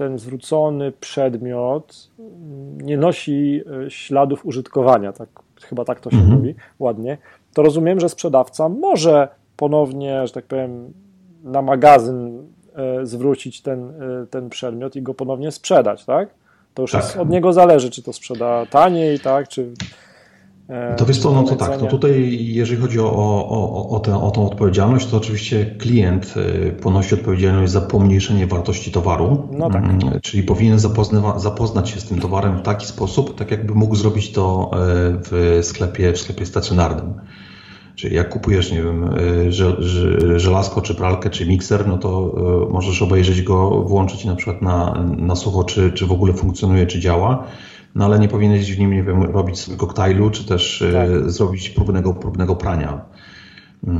ten 0.00 0.18
zwrócony 0.18 0.92
przedmiot 0.92 2.10
mm, 2.18 2.80
nie 2.80 2.96
nosi 2.96 3.62
śladów 3.88 4.46
użytkowania, 4.46 5.12
tak, 5.12 5.28
chyba 5.64 5.84
tak 5.84 6.00
to 6.00 6.10
się 6.10 6.16
mhm. 6.16 6.34
mówi 6.34 6.54
ładnie, 6.78 7.18
to 7.54 7.62
rozumiem, 7.62 8.00
że 8.00 8.08
sprzedawca 8.08 8.68
może 8.68 9.28
ponownie, 9.56 10.26
że 10.26 10.32
tak 10.32 10.44
powiem, 10.44 10.92
na 11.44 11.62
magazyn 11.62 12.46
e, 12.74 13.06
zwrócić 13.06 13.62
ten, 13.62 13.92
ten 14.30 14.48
przedmiot 14.50 14.96
i 14.96 15.02
go 15.02 15.14
ponownie 15.14 15.52
sprzedać, 15.52 16.04
tak? 16.04 16.28
To 16.74 16.82
już 16.82 16.92
tak. 16.92 17.16
od 17.18 17.28
niego 17.30 17.52
zależy, 17.52 17.90
czy 17.90 18.02
to 18.02 18.12
sprzeda 18.12 18.66
taniej, 18.66 19.20
tak, 19.20 19.48
czy 19.48 19.72
E, 19.72 20.09
to 20.96 21.06
wiesz 21.06 21.18
co, 21.18 21.32
no 21.32 21.42
to 21.42 21.56
tak, 21.56 21.80
no 21.80 21.86
tutaj 21.86 22.38
jeżeli 22.40 22.80
chodzi 22.80 23.00
o, 23.00 23.12
o, 23.12 23.88
o, 23.90 24.00
tę, 24.00 24.22
o 24.22 24.30
tą 24.30 24.46
odpowiedzialność, 24.46 25.06
to 25.06 25.16
oczywiście 25.16 25.66
klient 25.66 26.34
e, 26.36 26.72
ponosi 26.72 27.14
odpowiedzialność 27.14 27.72
za 27.72 27.80
pomniejszenie 27.80 28.46
wartości 28.46 28.92
towaru, 28.92 29.48
no 29.52 29.70
tak. 29.70 29.84
Mm, 29.84 30.00
czyli 30.22 30.42
powinien 30.42 30.78
zapozna, 30.78 31.38
zapoznać 31.38 31.90
się 31.90 32.00
z 32.00 32.04
tym 32.04 32.18
towarem 32.20 32.58
w 32.58 32.62
taki 32.62 32.86
sposób, 32.86 33.38
tak 33.38 33.50
jakby 33.50 33.74
mógł 33.74 33.94
zrobić 33.94 34.32
to 34.32 34.70
e, 34.72 34.76
w 35.30 35.58
sklepie, 35.62 36.12
w 36.12 36.18
sklepie 36.18 36.46
stacjonarnym. 36.46 37.14
Czyli 37.94 38.16
jak 38.16 38.28
kupujesz, 38.28 38.72
nie 38.72 38.82
wiem, 38.82 39.10
żelazko, 40.36 40.80
czy 40.80 40.94
pralkę, 40.94 41.30
czy 41.30 41.46
mikser, 41.46 41.88
no 41.88 41.98
to 41.98 42.34
możesz 42.70 43.02
obejrzeć 43.02 43.42
go, 43.42 43.70
włączyć 43.70 44.24
na 44.24 44.34
przykład 44.34 44.62
na, 44.62 45.04
na 45.18 45.36
sucho, 45.36 45.64
czy, 45.64 45.92
czy 45.92 46.06
w 46.06 46.12
ogóle 46.12 46.32
funkcjonuje, 46.32 46.86
czy 46.86 47.00
działa 47.00 47.46
no 47.94 48.04
ale 48.04 48.18
nie 48.18 48.28
powinieneś 48.28 48.76
w 48.76 48.78
nim, 48.78 48.90
nie 48.90 49.02
wiem, 49.02 49.22
robić 49.22 49.66
koktajlu, 49.76 50.30
czy 50.30 50.44
też 50.44 50.82
e, 50.82 50.92
tak. 50.92 51.30
zrobić 51.30 51.70
próbnego, 51.70 52.14
próbnego 52.14 52.56
prania. 52.56 53.04
E, 53.88 53.90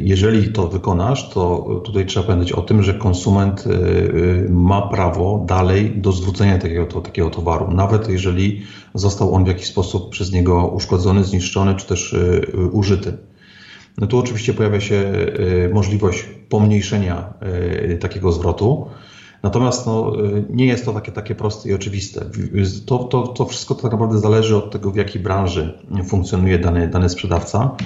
jeżeli 0.00 0.52
to 0.52 0.68
wykonasz, 0.68 1.30
to 1.30 1.66
tutaj 1.84 2.06
trzeba 2.06 2.26
pamiętać 2.26 2.52
o 2.52 2.62
tym, 2.62 2.82
że 2.82 2.94
konsument 2.94 3.64
e, 3.66 4.50
ma 4.50 4.82
prawo 4.82 5.44
dalej 5.48 5.90
do 5.96 6.12
zwrócenia 6.12 6.58
takiego, 6.58 6.86
takiego 6.86 7.30
towaru, 7.30 7.70
nawet 7.70 8.08
jeżeli 8.08 8.62
został 8.94 9.34
on 9.34 9.44
w 9.44 9.48
jakiś 9.48 9.66
sposób 9.66 10.10
przez 10.10 10.32
niego 10.32 10.66
uszkodzony, 10.66 11.24
zniszczony 11.24 11.74
czy 11.74 11.86
też 11.86 12.16
użyty. 12.72 13.12
No 13.98 14.06
tu 14.06 14.18
oczywiście 14.18 14.54
pojawia 14.54 14.80
się 14.80 15.12
możliwość 15.72 16.28
pomniejszenia 16.48 17.34
takiego 18.00 18.32
zwrotu. 18.32 18.86
Natomiast 19.42 19.86
no, 19.86 20.12
nie 20.50 20.66
jest 20.66 20.84
to 20.84 20.92
takie, 20.92 21.12
takie 21.12 21.34
proste 21.34 21.68
i 21.68 21.74
oczywiste. 21.74 22.24
To, 22.86 22.98
to, 22.98 23.26
to 23.26 23.44
wszystko 23.46 23.74
tak 23.74 23.92
naprawdę 23.92 24.18
zależy 24.18 24.56
od 24.56 24.70
tego, 24.70 24.90
w 24.90 24.96
jakiej 24.96 25.22
branży 25.22 25.78
funkcjonuje 26.04 26.58
dany, 26.58 26.88
dany 26.88 27.08
sprzedawca. 27.08 27.76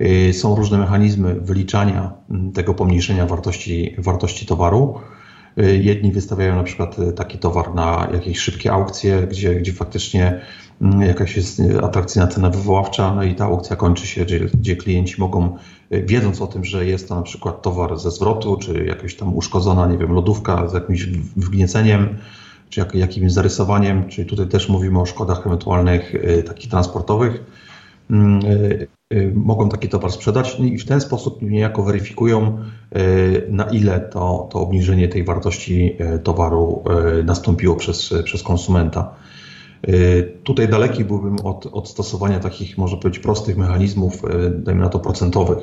Y, 0.00 0.32
są 0.32 0.54
różne 0.54 0.78
mechanizmy 0.78 1.34
wyliczania 1.34 2.12
tego 2.54 2.74
pomniejszenia 2.74 3.26
wartości, 3.26 3.94
wartości 3.98 4.46
towaru. 4.46 4.94
Y, 5.58 5.76
jedni 5.82 6.12
wystawiają 6.12 6.56
na 6.56 6.62
przykład 6.62 6.96
taki 7.16 7.38
towar 7.38 7.74
na 7.74 8.08
jakieś 8.12 8.38
szybkie 8.38 8.72
aukcje, 8.72 9.26
gdzie, 9.30 9.54
gdzie 9.54 9.72
faktycznie 9.72 10.40
mm, 10.80 11.02
jakaś 11.02 11.36
jest 11.36 11.62
atrakcyjna 11.82 12.28
cena 12.28 12.50
wywoławcza, 12.50 13.14
no 13.14 13.22
i 13.22 13.34
ta 13.34 13.44
aukcja 13.44 13.76
kończy 13.76 14.06
się, 14.06 14.24
gdzie, 14.24 14.40
gdzie 14.40 14.76
klienci 14.76 15.20
mogą 15.20 15.56
wiedząc 15.90 16.42
o 16.42 16.46
tym, 16.46 16.64
że 16.64 16.86
jest 16.86 17.08
to 17.08 17.14
na 17.14 17.22
przykład 17.22 17.62
towar 17.62 17.98
ze 17.98 18.10
zwrotu, 18.10 18.56
czy 18.56 18.84
jakaś 18.84 19.14
tam 19.14 19.36
uszkodzona, 19.36 19.86
nie 19.86 19.98
wiem, 19.98 20.12
lodówka 20.12 20.68
z 20.68 20.74
jakimś 20.74 21.06
wgnieceniem, 21.36 22.08
czy 22.70 22.80
jak, 22.80 22.94
jakimś 22.94 23.32
zarysowaniem, 23.32 24.08
czyli 24.08 24.28
tutaj 24.28 24.48
też 24.48 24.68
mówimy 24.68 25.00
o 25.00 25.06
szkodach 25.06 25.46
ewentualnych 25.46 26.14
y, 26.14 26.42
takich 26.42 26.70
transportowych, 26.70 27.44
mm, 28.10 28.46
y, 28.46 28.86
y, 29.12 29.32
mogą 29.34 29.68
taki 29.68 29.88
towar 29.88 30.12
sprzedać 30.12 30.58
no 30.58 30.64
i 30.64 30.78
w 30.78 30.86
ten 30.86 31.00
sposób 31.00 31.42
niejako 31.42 31.82
weryfikują, 31.82 32.58
na 33.48 33.64
ile 33.64 34.00
to, 34.00 34.48
to 34.52 34.60
obniżenie 34.60 35.08
tej 35.08 35.24
wartości 35.24 35.96
towaru 36.24 36.84
nastąpiło 37.24 37.76
przez, 37.76 38.14
przez 38.24 38.42
konsumenta. 38.42 39.14
Tutaj 40.44 40.68
daleki 40.68 41.04
byłbym 41.04 41.36
od, 41.44 41.66
od 41.72 41.88
stosowania 41.88 42.40
takich, 42.40 42.78
może 42.78 42.96
powiedzieć, 42.96 43.22
prostych 43.22 43.56
mechanizmów, 43.56 44.22
dajmy 44.58 44.80
na 44.80 44.88
to 44.88 44.98
procentowych. 44.98 45.58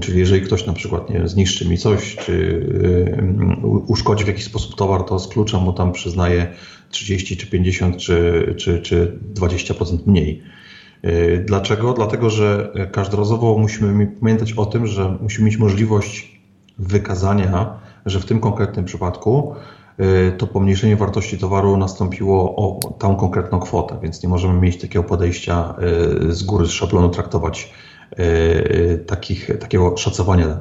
Czyli 0.00 0.18
jeżeli 0.18 0.42
ktoś 0.42 0.66
na 0.66 0.72
przykład 0.72 1.10
nie 1.10 1.28
zniszczy 1.28 1.68
mi 1.68 1.78
coś, 1.78 2.16
czy 2.16 2.32
y, 2.32 3.66
uszkodzi 3.86 4.24
w 4.24 4.28
jakiś 4.28 4.44
sposób 4.44 4.74
towar, 4.74 5.02
to 5.02 5.18
z 5.18 5.28
klucza 5.28 5.58
mu 5.58 5.72
tam 5.72 5.92
przyznaje 5.92 6.46
30 6.90 7.36
czy 7.36 7.46
50 7.46 7.96
czy, 7.96 8.54
czy, 8.58 8.82
czy 8.82 9.18
20% 9.34 9.98
mniej. 10.06 10.42
Y, 11.04 11.44
dlaczego? 11.46 11.92
Dlatego, 11.92 12.30
że 12.30 12.72
każdorazowo 12.92 13.58
musimy 13.58 14.06
pamiętać 14.06 14.52
o 14.52 14.66
tym, 14.66 14.86
że 14.86 15.18
musimy 15.22 15.46
mieć 15.46 15.56
możliwość 15.56 16.40
wykazania 16.78 17.84
że 18.06 18.20
w 18.20 18.24
tym 18.24 18.40
konkretnym 18.40 18.84
przypadku 18.84 19.54
y, 19.54 19.83
to 20.38 20.46
pomniejszenie 20.46 20.96
wartości 20.96 21.38
towaru 21.38 21.76
nastąpiło 21.76 22.56
o 22.56 22.80
tą 22.98 23.16
konkretną 23.16 23.60
kwotę, 23.60 23.98
więc 24.02 24.22
nie 24.22 24.28
możemy 24.28 24.60
mieć 24.60 24.80
takiego 24.80 25.04
podejścia 25.04 25.74
y, 26.28 26.32
z 26.32 26.42
góry, 26.42 26.66
z 26.66 26.70
szablonu 26.70 27.08
traktować 27.08 27.72
takich, 29.06 29.58
takiego 29.58 29.96
szacowania, 29.96 30.58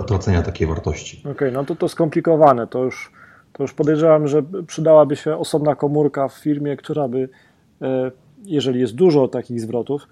utracenia 0.00 0.42
takiej 0.42 0.66
wartości. 0.66 1.20
Okej, 1.20 1.32
okay, 1.32 1.52
no 1.52 1.64
to 1.64 1.76
to 1.76 1.88
skomplikowane, 1.88 2.66
to 2.66 2.84
już, 2.84 3.12
to 3.52 3.62
już 3.62 3.72
podejrzewam, 3.72 4.28
że 4.28 4.42
przydałaby 4.66 5.16
się 5.16 5.36
osobna 5.36 5.74
komórka 5.74 6.28
w 6.28 6.34
firmie, 6.34 6.76
która 6.76 7.08
by, 7.08 7.28
jeżeli 8.44 8.80
jest 8.80 8.94
dużo 8.94 9.28
takich 9.28 9.60
zwrotów, 9.60 10.08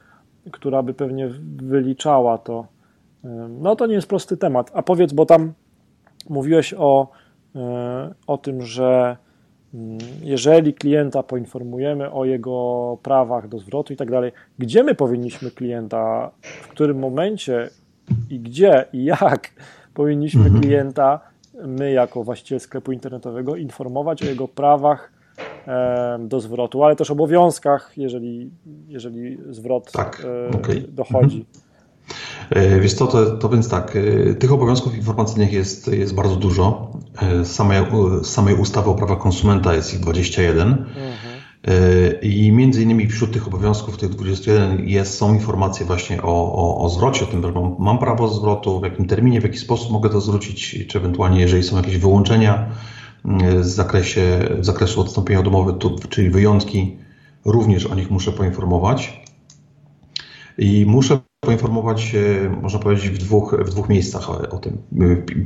która 0.53 0.83
by 0.83 0.95
pewnie 0.95 1.31
wyliczała 1.57 2.39
to. 2.39 2.67
No 3.49 3.77
to 3.77 3.87
nie 3.87 3.95
jest 3.95 4.09
prosty 4.09 4.37
temat. 4.37 4.71
A 4.75 4.83
powiedz, 4.83 5.13
bo 5.13 5.27
tam 5.27 5.53
mówiłeś 6.29 6.75
o, 6.79 7.09
e, 7.13 7.26
o 8.27 8.39
tym, 8.39 8.63
że 8.63 9.17
mm, 9.75 9.99
jeżeli 10.23 10.75
klienta 10.75 11.23
poinformujemy 11.23 12.11
o 12.11 12.25
jego 12.25 12.99
prawach 13.03 13.49
do 13.49 13.59
zwrotu 13.59 13.93
i 13.93 13.97
tak 13.97 14.11
dalej, 14.11 14.33
gdzie 14.59 14.83
my 14.83 14.95
powinniśmy 14.95 15.51
klienta, 15.51 16.31
w 16.43 16.69
którym 16.69 16.99
momencie 16.99 17.71
i 18.31 18.41
gdzie 18.41 18.85
i 18.93 19.05
jak 19.05 19.51
powinniśmy 19.95 20.45
mhm. 20.45 20.61
klienta, 20.61 21.21
my 21.67 21.93
jako 21.93 22.25
właściciel 22.25 22.61
sklepu 22.61 22.93
internetowego, 22.93 23.57
informować 23.57 24.23
o 24.23 24.27
jego 24.27 24.49
prawach 24.49 25.13
do 26.19 26.41
zwrotu, 26.41 26.85
ale 26.85 26.97
też 26.97 27.11
obowiązkach, 27.11 27.93
jeżeli, 27.97 28.51
jeżeli 28.89 29.39
zwrot 29.51 29.93
tak, 29.93 30.27
okay. 30.55 30.85
dochodzi. 30.89 31.47
E, 32.51 32.81
wiesz 32.81 32.95
co, 32.95 33.07
to, 33.07 33.31
to 33.31 33.49
więc 33.49 33.69
tak, 33.69 33.97
e, 33.97 34.35
tych 34.35 34.53
obowiązków 34.53 34.97
informacyjnych 34.97 35.53
jest, 35.53 35.89
jest 35.89 36.15
bardzo 36.15 36.37
dużo. 36.37 36.93
E, 37.23 37.45
z 37.45 37.55
samej, 37.55 37.83
z 38.23 38.27
samej 38.27 38.55
ustawy 38.55 38.91
o 38.91 38.95
prawach 38.95 39.19
konsumenta 39.19 39.75
jest 39.75 39.95
ich 39.95 40.01
21. 40.01 40.69
Mhm. 40.69 40.87
I 42.23 42.53
między 42.53 42.83
innymi 42.83 43.07
wśród 43.09 43.33
tych 43.33 43.47
obowiązków, 43.47 43.97
tych 43.97 44.11
21 44.11 44.89
jest, 44.89 45.15
są 45.15 45.35
informacje 45.35 45.87
właśnie 45.87 46.23
o, 46.23 46.53
o, 46.53 46.85
o 46.85 46.89
zwrocie, 46.89 47.25
o 47.25 47.29
tym, 47.29 47.43
że 47.43 47.53
mam, 47.53 47.77
mam 47.79 47.99
prawo 47.99 48.29
zwrotu, 48.29 48.81
w 48.81 48.83
jakim 48.83 49.07
terminie, 49.07 49.41
w 49.41 49.45
jaki 49.45 49.59
sposób 49.59 49.93
mogę 49.93 50.11
to 50.11 50.21
zwrócić, 50.21 50.87
czy 50.89 50.99
ewentualnie 50.99 51.41
jeżeli 51.41 51.63
są 51.63 51.77
jakieś 51.77 51.99
wyłączenia, 51.99 52.67
w 53.61 53.65
zakresie, 53.65 54.49
w 54.59 54.65
zakresu 54.65 55.01
odstąpienia 55.01 55.41
od 55.41 55.47
umowy, 55.47 55.75
czyli 56.09 56.31
wyjątki, 56.31 56.97
również 57.45 57.87
o 57.87 57.95
nich 57.95 58.11
muszę 58.11 58.33
poinformować. 58.33 59.23
I 60.59 60.85
muszę 60.89 61.19
poinformować, 61.47 62.17
można 62.63 62.79
powiedzieć, 62.79 63.11
w 63.11 63.19
dwóch, 63.19 63.57
w 63.65 63.71
dwóch 63.71 63.89
miejscach 63.89 64.31
o, 64.31 64.59
tym. 64.59 64.79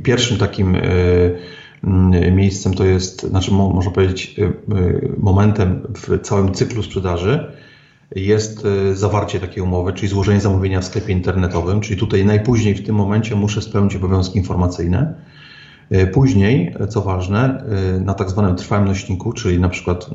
Pierwszym 0.03 0.37
takim 0.37 0.75
e, 0.75 2.31
miejscem 2.31 2.73
to 2.73 2.85
jest, 2.85 3.21
znaczy 3.21 3.51
można 3.51 3.91
powiedzieć, 3.91 4.39
e, 4.39 4.51
momentem 5.17 5.81
w 5.95 6.21
całym 6.21 6.53
cyklu 6.53 6.83
sprzedaży 6.83 7.51
jest 8.15 8.65
e, 8.65 8.95
zawarcie 8.95 9.39
takiej 9.39 9.63
umowy, 9.63 9.93
czyli 9.93 10.07
złożenie 10.07 10.41
zamówienia 10.41 10.81
w 10.81 10.85
sklepie 10.85 11.13
internetowym, 11.13 11.81
czyli 11.81 11.99
tutaj 11.99 12.25
najpóźniej 12.25 12.75
w 12.75 12.85
tym 12.85 12.95
momencie 12.95 13.35
muszę 13.35 13.61
spełnić 13.61 13.95
obowiązki 13.95 14.37
informacyjne. 14.37 15.13
E, 15.89 16.07
później, 16.07 16.75
co 16.89 17.01
ważne, 17.01 17.63
e, 17.97 17.99
na 17.99 18.13
tak 18.13 18.29
zwanym 18.29 18.55
trwałym 18.55 18.85
nośniku, 18.85 19.33
czyli 19.33 19.59
na 19.59 19.69
przykład 19.69 20.09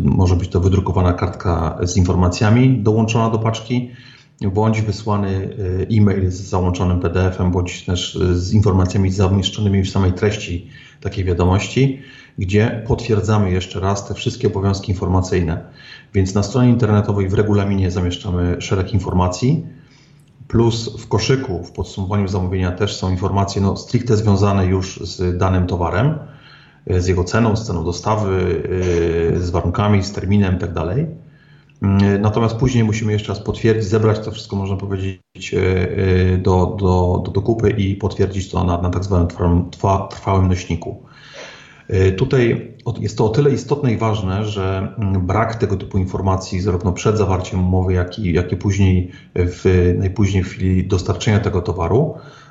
może 0.00 0.36
być 0.36 0.48
to 0.48 0.60
wydrukowana 0.60 1.12
kartka 1.12 1.78
z 1.82 1.96
informacjami 1.96 2.78
dołączona 2.82 3.30
do 3.30 3.38
paczki, 3.38 3.90
bądź 4.48 4.82
wysłany 4.82 5.56
e, 5.82 5.96
e-mail 5.96 6.30
z 6.30 6.40
załączonym 6.40 7.00
PDF-em, 7.00 7.50
bądź 7.50 7.84
też 7.84 8.18
z 8.32 8.52
informacjami 8.52 9.10
zamieszczonymi 9.10 9.82
w 9.82 9.90
samej 9.90 10.12
treści 10.12 10.70
takiej 11.00 11.24
wiadomości, 11.24 12.02
gdzie 12.38 12.82
potwierdzamy 12.86 13.50
jeszcze 13.50 13.80
raz 13.80 14.08
te 14.08 14.14
wszystkie 14.14 14.48
obowiązki 14.48 14.92
informacyjne. 14.92 15.64
Więc 16.14 16.34
na 16.34 16.42
stronie 16.42 16.70
internetowej 16.70 17.28
w 17.28 17.34
regulaminie 17.34 17.90
zamieszczamy 17.90 18.56
szereg 18.60 18.94
informacji, 18.94 19.66
plus 20.48 21.02
w 21.02 21.08
koszyku, 21.08 21.64
w 21.64 21.72
podsumowaniu 21.72 22.28
zamówienia 22.28 22.72
też 22.72 22.96
są 22.96 23.10
informacje 23.10 23.62
no, 23.62 23.76
stricte 23.76 24.16
związane 24.16 24.66
już 24.66 25.00
z 25.00 25.38
danym 25.38 25.66
towarem, 25.66 26.18
z 26.86 27.06
jego 27.06 27.24
ceną, 27.24 27.56
z 27.56 27.66
ceną 27.66 27.84
dostawy, 27.84 28.62
z 29.40 29.50
warunkami, 29.50 30.02
z 30.02 30.12
terminem 30.12 30.54
itd. 30.54 31.06
Yy, 31.82 32.18
natomiast 32.18 32.56
później 32.56 32.84
musimy 32.84 33.12
jeszcze 33.12 33.28
raz 33.28 33.40
potwierdzić, 33.40 33.84
zebrać 33.84 34.18
to 34.20 34.30
wszystko, 34.30 34.56
można 34.56 34.76
powiedzieć, 34.76 35.52
yy, 35.52 36.38
do, 36.42 36.76
do, 36.78 37.22
do, 37.24 37.32
do 37.32 37.42
kupy 37.42 37.70
i 37.70 37.96
potwierdzić 37.96 38.50
to 38.50 38.64
na, 38.64 38.82
na 38.82 38.90
tak 38.90 39.04
zwanym 39.04 39.28
trwałym, 39.28 39.70
trwałym 40.10 40.48
nośniku. 40.48 41.02
E, 41.90 42.12
tutaj 42.12 42.74
jest 43.00 43.18
to 43.18 43.26
o 43.26 43.28
tyle 43.28 43.50
istotne 43.50 43.92
i 43.92 43.96
ważne, 43.96 44.44
że 44.44 44.94
mm, 44.98 45.26
brak 45.26 45.54
tego 45.54 45.76
typu 45.76 45.98
informacji, 45.98 46.60
zarówno 46.60 46.92
przed 46.92 47.18
zawarciem 47.18 47.60
umowy, 47.60 47.92
jak 47.92 48.18
i, 48.18 48.32
jak 48.32 48.52
i 48.52 48.56
później, 48.56 49.10
w, 49.34 49.94
najpóźniej 49.98 50.42
w 50.42 50.48
chwili 50.48 50.86
dostarczenia 50.86 51.40
tego 51.40 51.62
towaru, 51.62 52.14
e, 52.14 52.49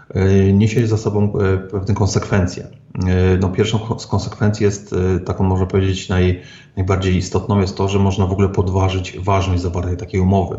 niesie 0.54 0.88
za 0.88 0.98
sobą 0.98 1.34
e, 1.34 1.58
pewne 1.58 1.94
konsekwencje. 1.94 2.68
No, 3.40 3.50
pierwszą 3.50 4.00
z 4.00 4.08
konsekwencji 4.08 4.64
jest, 4.64 4.96
taką 5.26 5.44
można 5.44 5.66
powiedzieć, 5.66 6.10
naj, 6.10 6.42
najbardziej 6.78 7.16
istotną, 7.16 7.60
jest 7.60 7.78
to, 7.78 7.88
że 7.88 8.00
można 8.00 8.26
w 8.26 8.32
ogóle 8.32 8.50
podważyć 8.50 9.20
ważność 9.20 9.62
zawartej 9.62 9.98
takiej 9.98 10.22
umowy. 10.22 10.58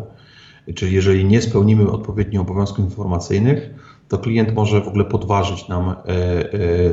Czyli 0.75 0.95
jeżeli 0.95 1.25
nie 1.25 1.41
spełnimy 1.41 1.91
odpowiednich 1.91 2.41
obowiązków 2.41 2.85
informacyjnych, 2.85 3.69
to 4.07 4.17
klient 4.17 4.55
może 4.55 4.81
w 4.81 4.87
ogóle 4.87 5.05
podważyć 5.05 5.67
nam 5.67 5.95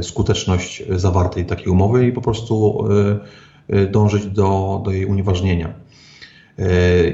skuteczność 0.02 0.82
zawartej 0.96 1.46
takiej 1.46 1.68
umowy 1.68 2.06
i 2.06 2.12
po 2.12 2.20
prostu 2.20 2.84
dążyć 3.90 4.26
do, 4.26 4.80
do 4.84 4.90
jej 4.90 5.06
unieważnienia. 5.06 5.74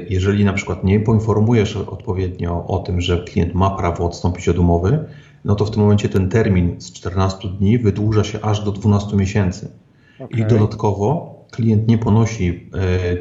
Jeżeli 0.09 0.45
na 0.45 0.53
przykład 0.53 0.83
nie 0.83 0.99
poinformujesz 0.99 1.75
odpowiednio 1.75 2.67
o 2.67 2.79
tym, 2.79 3.01
że 3.01 3.23
klient 3.23 3.53
ma 3.53 3.69
prawo 3.69 4.05
odstąpić 4.05 4.49
od 4.49 4.59
umowy, 4.59 5.05
no 5.45 5.55
to 5.55 5.65
w 5.65 5.71
tym 5.71 5.81
momencie 5.81 6.09
ten 6.09 6.29
termin 6.29 6.81
z 6.81 6.91
14 6.91 7.47
dni 7.47 7.79
wydłuża 7.79 8.23
się 8.23 8.41
aż 8.41 8.63
do 8.63 8.71
12 8.71 9.15
miesięcy. 9.15 9.71
Okay. 10.19 10.39
I 10.39 10.45
dodatkowo 10.45 11.35
klient 11.51 11.87
nie 11.87 11.97
ponosi 11.97 12.69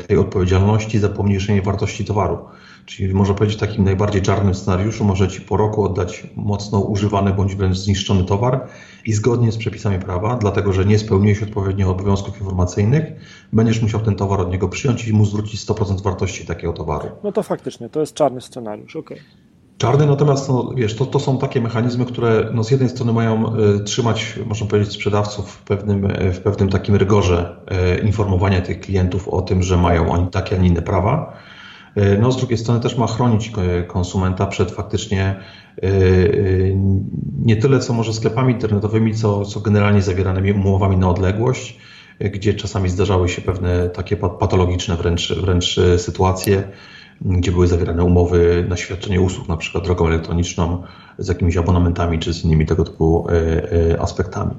tej 0.07 0.19
odpowiedzialności 0.19 0.99
za 0.99 1.09
pomniejszenie 1.09 1.63
wartości 1.63 2.05
towaru. 2.05 2.39
Czyli 2.87 3.15
można 3.15 3.35
powiedzieć, 3.35 3.57
w 3.57 3.61
takim 3.61 3.85
najbardziej 3.85 4.23
czarnym 4.23 4.55
scenariuszu 4.55 5.05
może 5.05 5.29
Ci 5.29 5.41
po 5.41 5.57
roku 5.57 5.85
oddać 5.85 6.27
mocno 6.37 6.81
używany 6.81 7.33
bądź 7.33 7.55
wręcz 7.55 7.77
zniszczony 7.77 8.25
towar 8.25 8.67
i 9.07 9.13
zgodnie 9.13 9.53
z 9.53 9.57
przepisami 9.57 9.99
prawa, 9.99 10.37
dlatego 10.37 10.73
że 10.73 10.85
nie 10.85 10.99
spełniłeś 10.99 11.43
odpowiednio 11.43 11.91
obowiązków 11.91 12.41
informacyjnych, 12.41 13.05
będziesz 13.53 13.83
musiał 13.83 14.01
ten 14.01 14.17
towar 14.17 14.41
od 14.41 14.53
niego 14.53 14.69
przyjąć 14.69 15.09
i 15.09 15.13
mu 15.13 15.25
zwrócić 15.25 15.61
100% 15.61 16.03
wartości 16.03 16.47
takiego 16.47 16.73
towaru. 16.73 17.09
No 17.25 17.33
to 17.33 17.43
faktycznie, 17.43 17.89
to 17.89 18.01
jest 18.01 18.15
czarny 18.15 18.41
scenariusz, 18.41 18.97
okej. 18.97 19.19
Okay. 19.19 19.44
Czarny 19.79 20.07
natomiast, 20.07 20.49
no, 20.49 20.73
wiesz, 20.77 20.97
to, 20.97 21.07
to 21.07 21.21
są 21.21 21.39
takie 21.39 21.61
mechanizmy, 21.61 22.05
które 22.05 22.51
no, 22.55 22.65
z 22.65 22.71
jednej 22.71 22.89
strony 22.89 23.13
mają 23.13 23.57
y, 23.57 23.81
trzymać, 23.81 24.39
można 24.47 24.67
powiedzieć, 24.67 24.93
sprzedawców 24.93 25.51
w 25.51 25.63
pewnym, 25.63 26.05
y, 26.05 26.33
w 26.33 26.41
pewnym 26.41 26.69
takim 26.69 26.95
rygorze 26.95 27.57
y, 27.97 28.07
informowania 28.07 28.61
tych 28.61 28.81
klientów 28.81 29.29
o 29.29 29.43
tym, 29.43 29.63
że 29.63 29.77
mają 29.77 30.11
oni 30.11 30.27
takie, 30.27 30.57
a 30.57 30.59
nie 30.59 30.69
inne 30.69 30.83
prawa, 30.83 31.37
no 32.21 32.33
z 32.33 32.37
drugiej 32.37 32.59
strony 32.59 32.81
też 32.81 32.99
ma 32.99 33.07
chronić 33.07 33.53
konsumenta 33.87 34.47
przed 34.47 34.71
faktycznie 34.71 35.41
nie 37.39 37.57
tyle 37.57 37.81
co 37.81 37.93
może 37.93 38.13
sklepami 38.13 38.53
internetowymi, 38.53 39.15
co, 39.15 39.45
co 39.45 39.61
generalnie 39.61 40.03
zawieranymi 40.03 40.53
umowami 40.53 40.97
na 40.97 41.11
odległość, 41.11 41.79
gdzie 42.21 42.55
czasami 42.55 42.89
zdarzały 42.89 43.29
się 43.29 43.43
pewne 43.43 43.89
takie 43.89 44.17
patologiczne 44.17 44.97
wręcz, 44.97 45.33
wręcz 45.33 45.81
sytuacje, 45.97 46.69
gdzie 47.20 47.53
były 47.53 47.66
zawierane 47.66 48.05
umowy 48.05 48.66
na 48.68 48.77
świadczenie 48.77 49.20
usług, 49.20 49.48
na 49.48 49.57
przykład 49.57 49.85
drogą 49.85 50.07
elektroniczną, 50.07 50.83
z 51.18 51.29
jakimiś 51.29 51.57
abonamentami 51.57 52.18
czy 52.18 52.35
z 52.35 52.44
innymi 52.44 52.66
tego 52.66 52.85
typu 52.85 53.27
aspektami. 53.98 54.55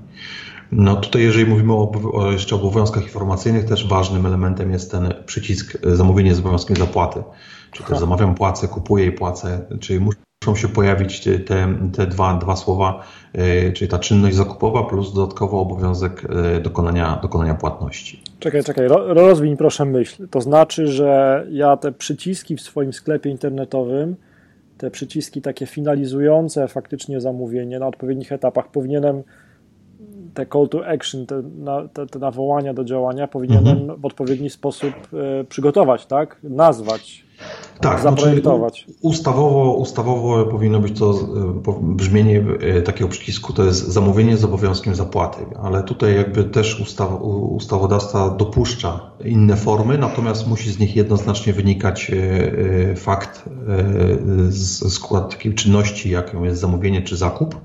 No 0.71 0.95
tutaj, 0.95 1.21
jeżeli 1.21 1.45
mówimy 1.45 1.73
o, 1.73 1.91
o 2.13 2.31
jeszcze 2.31 2.55
obowiązkach 2.55 3.03
informacyjnych, 3.03 3.65
też 3.65 3.87
ważnym 3.87 4.25
elementem 4.25 4.71
jest 4.71 4.91
ten 4.91 5.13
przycisk 5.25 5.77
e, 5.85 5.95
zamówienie 5.95 6.35
z 6.35 6.39
obowiązkiem 6.39 6.77
zapłaty. 6.77 7.23
Czyli 7.71 7.89
też 7.89 7.99
zamawiam, 7.99 8.35
płacę, 8.35 8.67
kupuję 8.67 9.05
i 9.05 9.11
płacę, 9.11 9.65
czyli 9.79 9.99
muszą 10.47 10.61
się 10.61 10.67
pojawić 10.67 11.23
te, 11.23 11.39
te 11.93 12.07
dwa, 12.07 12.37
dwa 12.37 12.55
słowa, 12.55 13.03
e, 13.33 13.71
czyli 13.71 13.89
ta 13.89 13.99
czynność 13.99 14.35
zakupowa 14.35 14.83
plus 14.83 15.13
dodatkowo 15.13 15.59
obowiązek 15.59 16.27
e, 16.55 16.61
dokonania, 16.61 17.19
dokonania 17.21 17.55
płatności. 17.55 18.21
Czekaj, 18.39 18.63
czekaj, 18.63 18.87
rozwiń 18.89 19.57
proszę 19.57 19.85
myśl. 19.85 20.27
To 20.27 20.41
znaczy, 20.41 20.87
że 20.87 21.45
ja 21.51 21.77
te 21.77 21.91
przyciski 21.91 22.55
w 22.55 22.61
swoim 22.61 22.93
sklepie 22.93 23.29
internetowym, 23.29 24.15
te 24.77 24.91
przyciski 24.91 25.41
takie 25.41 25.65
finalizujące 25.65 26.67
faktycznie 26.67 27.21
zamówienie 27.21 27.79
na 27.79 27.87
odpowiednich 27.87 28.31
etapach 28.31 28.67
powinienem 28.67 29.23
te 30.33 30.45
call 30.45 30.69
to 30.69 30.87
action, 30.87 31.25
te, 31.25 31.43
te, 31.93 32.07
te 32.07 32.19
nawołania 32.19 32.73
do 32.73 32.83
działania 32.83 33.27
powinienem 33.27 33.77
mhm. 33.77 33.99
w 33.99 34.05
odpowiedni 34.05 34.49
sposób 34.49 34.93
e, 35.13 35.43
przygotować, 35.43 36.05
tak? 36.05 36.37
Nazwać. 36.43 37.24
Tak, 37.81 38.01
zaprojektować. 38.01 38.85
Znaczy, 38.85 38.99
ustawowo, 39.01 39.73
ustawowo 39.73 40.45
powinno 40.45 40.79
być 40.79 40.99
to 40.99 41.13
brzmienie 41.81 42.45
takiego 42.85 43.09
przycisku, 43.09 43.53
to 43.53 43.63
jest 43.63 43.87
zamówienie 43.87 44.37
z 44.37 44.43
obowiązkiem 44.43 44.95
zapłaty, 44.95 45.45
ale 45.63 45.83
tutaj 45.83 46.15
jakby 46.15 46.43
też 46.43 46.79
ustaw, 46.79 47.21
ustawodawca 47.21 48.29
dopuszcza 48.29 49.11
inne 49.25 49.55
formy, 49.55 49.97
natomiast 49.97 50.47
musi 50.47 50.71
z 50.71 50.79
nich 50.79 50.95
jednoznacznie 50.95 51.53
wynikać 51.53 52.11
fakt 52.95 53.49
skład 54.89 55.31
takiej 55.31 55.53
czynności, 55.53 56.09
jaką 56.09 56.43
jest 56.43 56.61
zamówienie 56.61 57.01
czy 57.01 57.17
zakup 57.17 57.55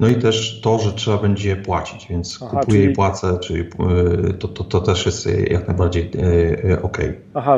no 0.00 0.08
i 0.08 0.14
też 0.16 0.60
to, 0.60 0.78
że 0.78 0.92
trzeba 0.92 1.18
będzie 1.18 1.56
płacić, 1.56 2.06
więc 2.10 2.38
Aha, 2.42 2.60
kupuję 2.60 2.80
czyli... 2.80 2.92
i 2.92 2.94
płacę, 2.94 3.38
czyli 3.42 3.60
e, 3.60 4.32
to, 4.32 4.48
to, 4.48 4.64
to 4.64 4.80
też 4.80 5.06
jest 5.06 5.28
jak 5.50 5.68
najbardziej 5.68 6.10
e, 6.18 6.70
e, 6.70 6.82
ok. 6.82 6.98
Aha, 7.34 7.56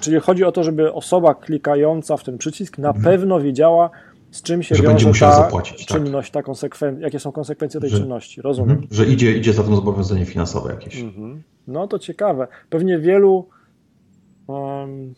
czyli 0.00 0.20
chodzi 0.20 0.44
o 0.44 0.52
to, 0.52 0.64
żeby 0.64 0.92
osoba 0.92 1.34
klikająca 1.34 2.16
w 2.16 2.24
ten 2.24 2.38
przycisk 2.38 2.78
na 2.78 2.88
mhm. 2.88 3.04
pewno 3.04 3.40
wiedziała, 3.40 3.90
z 4.30 4.42
czym 4.42 4.62
się 4.62 4.74
że 4.74 4.82
będzie 4.82 5.06
musiała 5.06 5.36
zapłacić, 5.36 5.86
tak. 5.86 5.98
czynność, 5.98 6.30
tak. 6.30 6.42
ta 6.42 6.46
konsekwen... 6.46 7.00
jakie 7.00 7.20
są 7.20 7.32
konsekwencje 7.32 7.80
tej 7.80 7.90
że, 7.90 7.98
czynności, 7.98 8.42
rozumiem. 8.42 8.70
Mhm. 8.70 8.88
Że 8.90 9.06
idzie, 9.06 9.32
idzie 9.32 9.52
za 9.52 9.62
tym 9.62 9.74
zobowiązanie 9.74 10.24
finansowe 10.26 10.70
jakieś. 10.70 11.00
Mhm. 11.00 11.42
No 11.66 11.88
to 11.88 11.98
ciekawe. 11.98 12.48
Pewnie 12.70 12.98
wielu 12.98 13.48
um, 14.46 15.14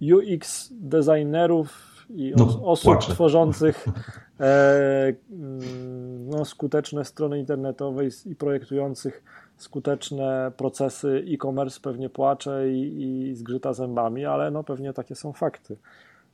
UX 0.00 0.68
designerów 0.80 1.88
i 2.10 2.32
no, 2.36 2.62
osób 2.64 2.92
płaczę. 2.92 3.12
tworzących 3.12 3.86
e, 4.40 5.14
mm, 5.30 6.28
no, 6.28 6.44
skuteczne 6.44 7.04
strony 7.04 7.38
internetowe 7.38 8.04
i 8.26 8.34
projektujących 8.34 9.22
skuteczne 9.56 10.52
procesy 10.56 11.24
e-commerce 11.34 11.80
pewnie 11.80 12.08
płacze 12.08 12.72
i, 12.72 13.02
i 13.30 13.34
zgrzyta 13.34 13.72
zębami, 13.72 14.24
ale 14.24 14.50
no 14.50 14.64
pewnie 14.64 14.92
takie 14.92 15.14
są 15.14 15.32
fakty. 15.32 15.76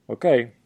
Okej. 0.08 0.44
Okay. 0.44 0.64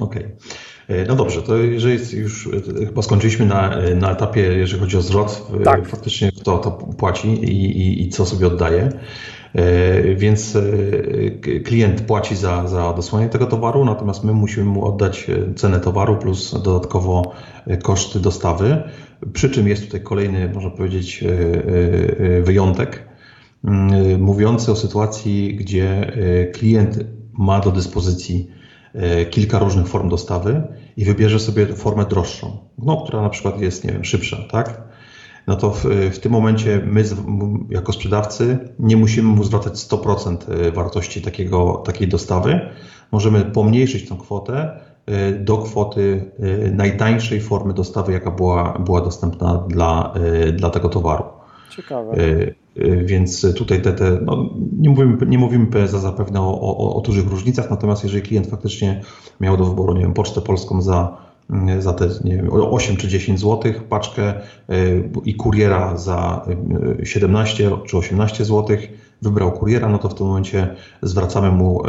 Okej. 0.00 0.24
Okay. 0.24 1.04
No 1.08 1.14
dobrze, 1.14 1.42
to 1.42 1.56
jeżeli 1.56 2.18
już 2.18 2.46
e, 2.46 2.86
chyba 2.86 3.02
skończyliśmy 3.02 3.46
na, 3.46 3.76
na 3.94 4.12
etapie, 4.12 4.40
jeżeli 4.40 4.80
chodzi 4.80 4.96
o 4.96 5.00
zwrot, 5.00 5.46
tak. 5.64 5.88
faktycznie 5.88 6.32
kto 6.32 6.58
to 6.58 6.70
płaci 6.70 7.28
i, 7.28 7.78
i, 7.78 8.02
i 8.02 8.08
co 8.08 8.26
sobie 8.26 8.46
oddaje. 8.46 8.92
E, 9.54 10.14
więc 10.14 10.56
e, 10.56 10.62
klient 11.60 12.00
płaci 12.00 12.36
za, 12.36 12.68
za 12.68 12.92
dosłanie 12.92 13.28
tego 13.28 13.46
towaru, 13.46 13.84
natomiast 13.84 14.24
my 14.24 14.32
musimy 14.32 14.66
mu 14.66 14.84
oddać 14.84 15.26
e, 15.30 15.54
cenę 15.54 15.80
towaru 15.80 16.16
plus 16.16 16.62
dodatkowo 16.62 17.32
koszty 17.82 18.20
dostawy. 18.20 18.82
Przy 19.32 19.50
czym 19.50 19.68
jest 19.68 19.84
tutaj 19.84 20.00
kolejny, 20.00 20.50
można 20.54 20.70
powiedzieć, 20.70 21.24
wyjątek, 22.42 23.08
mm, 23.64 24.22
mówiący 24.22 24.72
o 24.72 24.76
sytuacji, 24.76 25.56
gdzie 25.56 26.12
klient 26.52 26.98
ma 27.38 27.60
do 27.60 27.70
dyspozycji 27.70 28.50
kilka 29.30 29.58
różnych 29.58 29.88
form 29.88 30.08
dostawy 30.08 30.62
i 30.96 31.04
wybierze 31.04 31.40
sobie 31.40 31.66
formę 31.66 32.04
droższą, 32.04 32.58
no, 32.78 32.96
która 32.96 33.22
na 33.22 33.28
przykład 33.28 33.60
jest, 33.60 33.84
nie 33.84 33.92
wiem, 33.92 34.04
szybsza, 34.04 34.36
tak? 34.50 34.82
No 35.46 35.56
to 35.56 35.70
w, 35.70 35.84
w 36.12 36.18
tym 36.18 36.32
momencie 36.32 36.80
my 36.86 37.04
jako 37.70 37.92
sprzedawcy 37.92 38.58
nie 38.78 38.96
musimy 38.96 39.28
mu 39.28 39.44
zwracać 39.44 39.74
100% 39.74 40.36
e, 40.52 40.70
wartości 40.70 41.22
takiego, 41.22 41.82
takiej 41.86 42.08
dostawy. 42.08 42.60
Możemy 43.12 43.44
pomniejszyć 43.44 44.08
tą 44.08 44.16
kwotę 44.16 44.80
e, 45.06 45.32
do 45.32 45.58
kwoty 45.58 46.32
e, 46.40 46.70
najtańszej 46.70 47.40
formy 47.40 47.74
dostawy, 47.74 48.12
jaka 48.12 48.30
była, 48.30 48.78
była 48.78 49.00
dostępna 49.00 49.64
dla, 49.68 50.14
dla 50.52 50.70
tego 50.70 50.88
towaru. 50.88 51.24
Ciekawe. 51.70 52.16
Więc 53.04 53.54
tutaj 53.56 53.82
te, 53.82 53.92
te 53.92 54.18
no, 54.24 54.50
nie, 54.78 54.90
mówimy, 54.90 55.26
nie 55.26 55.38
mówimy 55.38 55.88
za 55.88 55.98
zapewne 55.98 56.40
o, 56.40 56.60
o, 56.60 56.96
o 56.96 57.00
dużych 57.00 57.30
różnicach, 57.30 57.70
natomiast 57.70 58.04
jeżeli 58.04 58.22
klient 58.22 58.46
faktycznie 58.46 59.00
miał 59.40 59.56
do 59.56 59.64
wyboru, 59.64 59.94
nie 59.94 60.00
wiem, 60.00 60.14
Pocztę 60.14 60.40
Polską 60.40 60.82
za 60.82 61.16
za 61.78 61.92
te 61.92 62.08
nie 62.24 62.36
wiem, 62.36 62.48
8 62.52 62.96
czy 62.96 63.08
10 63.08 63.40
zł 63.40 63.72
paczkę 63.88 64.34
y, 64.70 65.10
i 65.24 65.34
kuriera 65.34 65.96
za 65.96 66.46
17 67.02 67.68
y, 67.68 67.70
czy 67.86 67.96
18 67.96 68.44
zł, 68.44 68.76
wybrał 69.22 69.52
kuriera, 69.52 69.88
no 69.88 69.98
to 69.98 70.08
w 70.08 70.14
tym 70.14 70.26
momencie 70.26 70.74
zwracamy 71.02 71.50
mu 71.50 71.82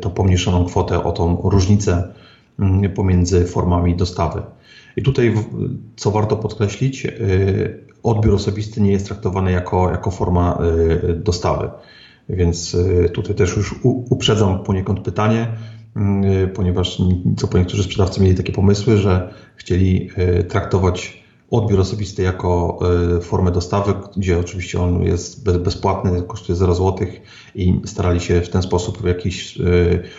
tą 0.00 0.10
pomniejszoną 0.10 0.64
kwotę 0.64 1.04
o 1.04 1.12
tą 1.12 1.40
różnicę 1.44 2.12
mm, 2.58 2.92
pomiędzy 2.92 3.44
formami 3.44 3.96
dostawy. 3.96 4.42
I 4.96 5.02
tutaj, 5.02 5.34
co 5.96 6.10
warto 6.10 6.36
podkreślić, 6.36 7.06
odbiór 8.02 8.34
osobisty 8.34 8.80
nie 8.80 8.92
jest 8.92 9.06
traktowany 9.06 9.52
jako, 9.52 9.90
jako 9.90 10.10
forma 10.10 10.58
dostawy. 11.16 11.70
Więc 12.28 12.76
tutaj 13.12 13.34
też 13.36 13.56
już 13.56 13.74
uprzedzam 13.82 14.64
poniekąd 14.64 15.00
pytanie, 15.00 15.48
ponieważ 16.54 16.98
co 17.36 17.48
po 17.48 17.58
niektórzy 17.58 17.82
sprzedawcy 17.82 18.20
mieli 18.20 18.34
takie 18.34 18.52
pomysły, 18.52 18.96
że 18.96 19.34
chcieli 19.56 20.10
y, 20.40 20.44
traktować 20.44 21.24
odbiór 21.50 21.80
osobisty 21.80 22.22
jako 22.22 22.78
y, 23.18 23.20
formę 23.20 23.50
dostawy, 23.50 23.94
gdzie 24.16 24.38
oczywiście 24.38 24.80
on 24.80 25.02
jest 25.02 25.58
bezpłatny, 25.58 26.22
kosztuje 26.22 26.56
0 26.56 26.74
zł 26.74 27.06
i 27.54 27.80
starali 27.84 28.20
się 28.20 28.40
w 28.40 28.48
ten 28.48 28.62
sposób 28.62 29.06
jakiś 29.06 29.58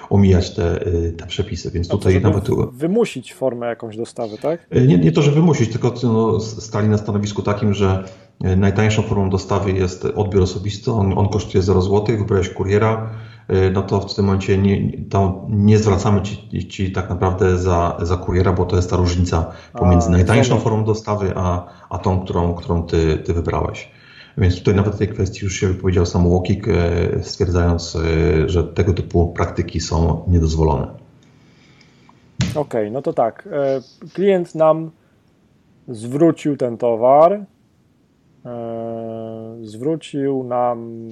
omijać 0.10 0.56
te, 0.56 0.86
te 1.18 1.28
przepisy. 1.28 1.72
Więc 1.72 1.88
tutaj 1.88 2.22
to, 2.22 2.30
nawet. 2.30 2.48
Wymusić 2.72 3.34
formę 3.34 3.68
jakąś 3.68 3.98
dostawy, 3.98 4.38
tak? 4.38 4.68
Nie, 4.88 4.98
nie 4.98 5.12
to, 5.12 5.22
że 5.22 5.32
wymusić, 5.32 5.72
tylko 5.72 5.94
no, 6.04 6.40
stali 6.40 6.88
na 6.88 6.98
stanowisku 6.98 7.42
takim, 7.42 7.74
że 7.74 8.04
najtańszą 8.40 9.02
formą 9.02 9.30
dostawy 9.30 9.72
jest 9.72 10.06
odbiór 10.06 10.44
osobisty, 10.44 10.92
on, 10.92 11.18
on 11.18 11.30
kosztuje 11.30 11.64
0 11.64 11.82
zł, 11.82 12.18
wybrałeś 12.18 12.50
kuriera 12.50 13.10
Y, 13.50 13.72
no 13.72 13.84
to 13.84 14.00
w 14.00 14.16
tym 14.16 14.26
momencie 14.26 14.58
nie, 14.58 14.92
nie 15.50 15.78
zwracamy 15.78 16.22
ci, 16.22 16.68
ci 16.68 16.92
tak 16.92 17.10
naprawdę 17.10 17.58
za, 17.58 17.98
za 18.02 18.18
kuriera, 18.18 18.54
bo 18.54 18.66
to 18.66 18.76
jest 18.76 18.90
ta 18.90 18.96
różnica 18.96 19.52
pomiędzy 19.74 20.08
a, 20.08 20.12
najtańszą 20.12 20.60
formą 20.60 20.84
dostawy, 20.84 21.34
a, 21.36 21.68
a 21.90 21.98
tą, 21.98 22.20
którą, 22.20 22.54
którą 22.54 22.84
ty, 22.84 23.18
ty 23.18 23.34
wybrałeś. 23.34 23.92
Więc 24.38 24.60
tutaj 24.60 24.76
nawet 24.76 24.96
w 24.96 24.98
tej 24.98 25.08
kwestii 25.08 25.40
już 25.44 25.60
się 25.60 25.68
wypowiedział 25.68 26.06
sam 26.06 26.28
Łokik, 26.28 26.68
y, 26.68 27.20
stwierdzając, 27.22 27.96
y, 27.96 28.50
że 28.50 28.64
tego 28.64 28.94
typu 28.94 29.28
praktyki 29.28 29.80
są 29.80 30.24
niedozwolone. 30.28 30.88
Okej, 32.42 32.56
okay, 32.56 32.92
no 32.92 33.02
to 33.02 33.14
tak. 33.14 33.50
Klient 34.14 34.56
nam 34.56 34.92
zwrócił 35.88 36.58
ten 36.58 36.78
towar, 36.78 37.46
zwrócił 39.62 40.44
nam 40.44 41.10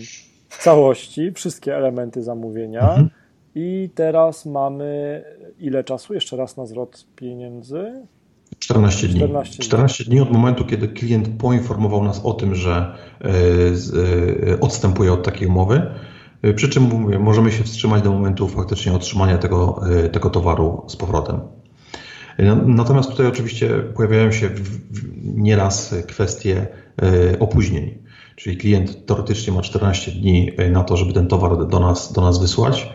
w 0.49 0.63
całości 0.63 1.31
wszystkie 1.31 1.75
elementy 1.77 2.23
zamówienia. 2.23 2.89
Mhm. 2.89 3.09
I 3.55 3.89
teraz 3.95 4.45
mamy 4.45 5.23
ile 5.59 5.83
czasu? 5.83 6.13
Jeszcze 6.13 6.37
raz 6.37 6.57
na 6.57 6.65
zwrot 6.65 7.05
pieniędzy? 7.15 8.07
14 8.59 9.07
dni. 9.07 9.19
14 9.19 9.55
dni. 9.55 9.65
14 9.65 10.03
dni 10.03 10.19
od 10.19 10.31
momentu, 10.31 10.65
kiedy 10.65 10.87
klient 10.87 11.29
poinformował 11.37 12.03
nas 12.03 12.25
o 12.25 12.33
tym, 12.33 12.55
że 12.55 12.95
e, 13.21 13.29
e, 14.51 14.59
odstępuje 14.59 15.13
od 15.13 15.23
takiej 15.23 15.47
umowy. 15.47 15.81
E, 16.41 16.53
przy 16.53 16.69
czym 16.69 16.83
mówię, 16.83 17.19
możemy 17.19 17.51
się 17.51 17.63
wstrzymać 17.63 18.03
do 18.03 18.11
momentu 18.11 18.47
faktycznie 18.47 18.93
otrzymania 18.93 19.37
tego, 19.37 19.81
tego 20.11 20.29
towaru 20.29 20.83
z 20.87 20.95
powrotem. 20.95 21.39
Natomiast 22.65 23.09
tutaj 23.09 23.27
oczywiście 23.27 23.69
pojawiają 23.69 24.31
się 24.31 24.49
nieraz 25.23 25.95
kwestie 26.07 26.67
opóźnień. 27.39 28.03
Czyli 28.35 28.57
klient 28.57 29.05
teoretycznie 29.05 29.53
ma 29.53 29.61
14 29.61 30.11
dni 30.11 30.51
e, 30.57 30.69
na 30.69 30.83
to, 30.83 30.97
żeby 30.97 31.13
ten 31.13 31.27
towar 31.27 31.67
do 31.67 31.79
nas, 31.79 32.13
do 32.13 32.21
nas 32.21 32.39
wysłać. 32.39 32.89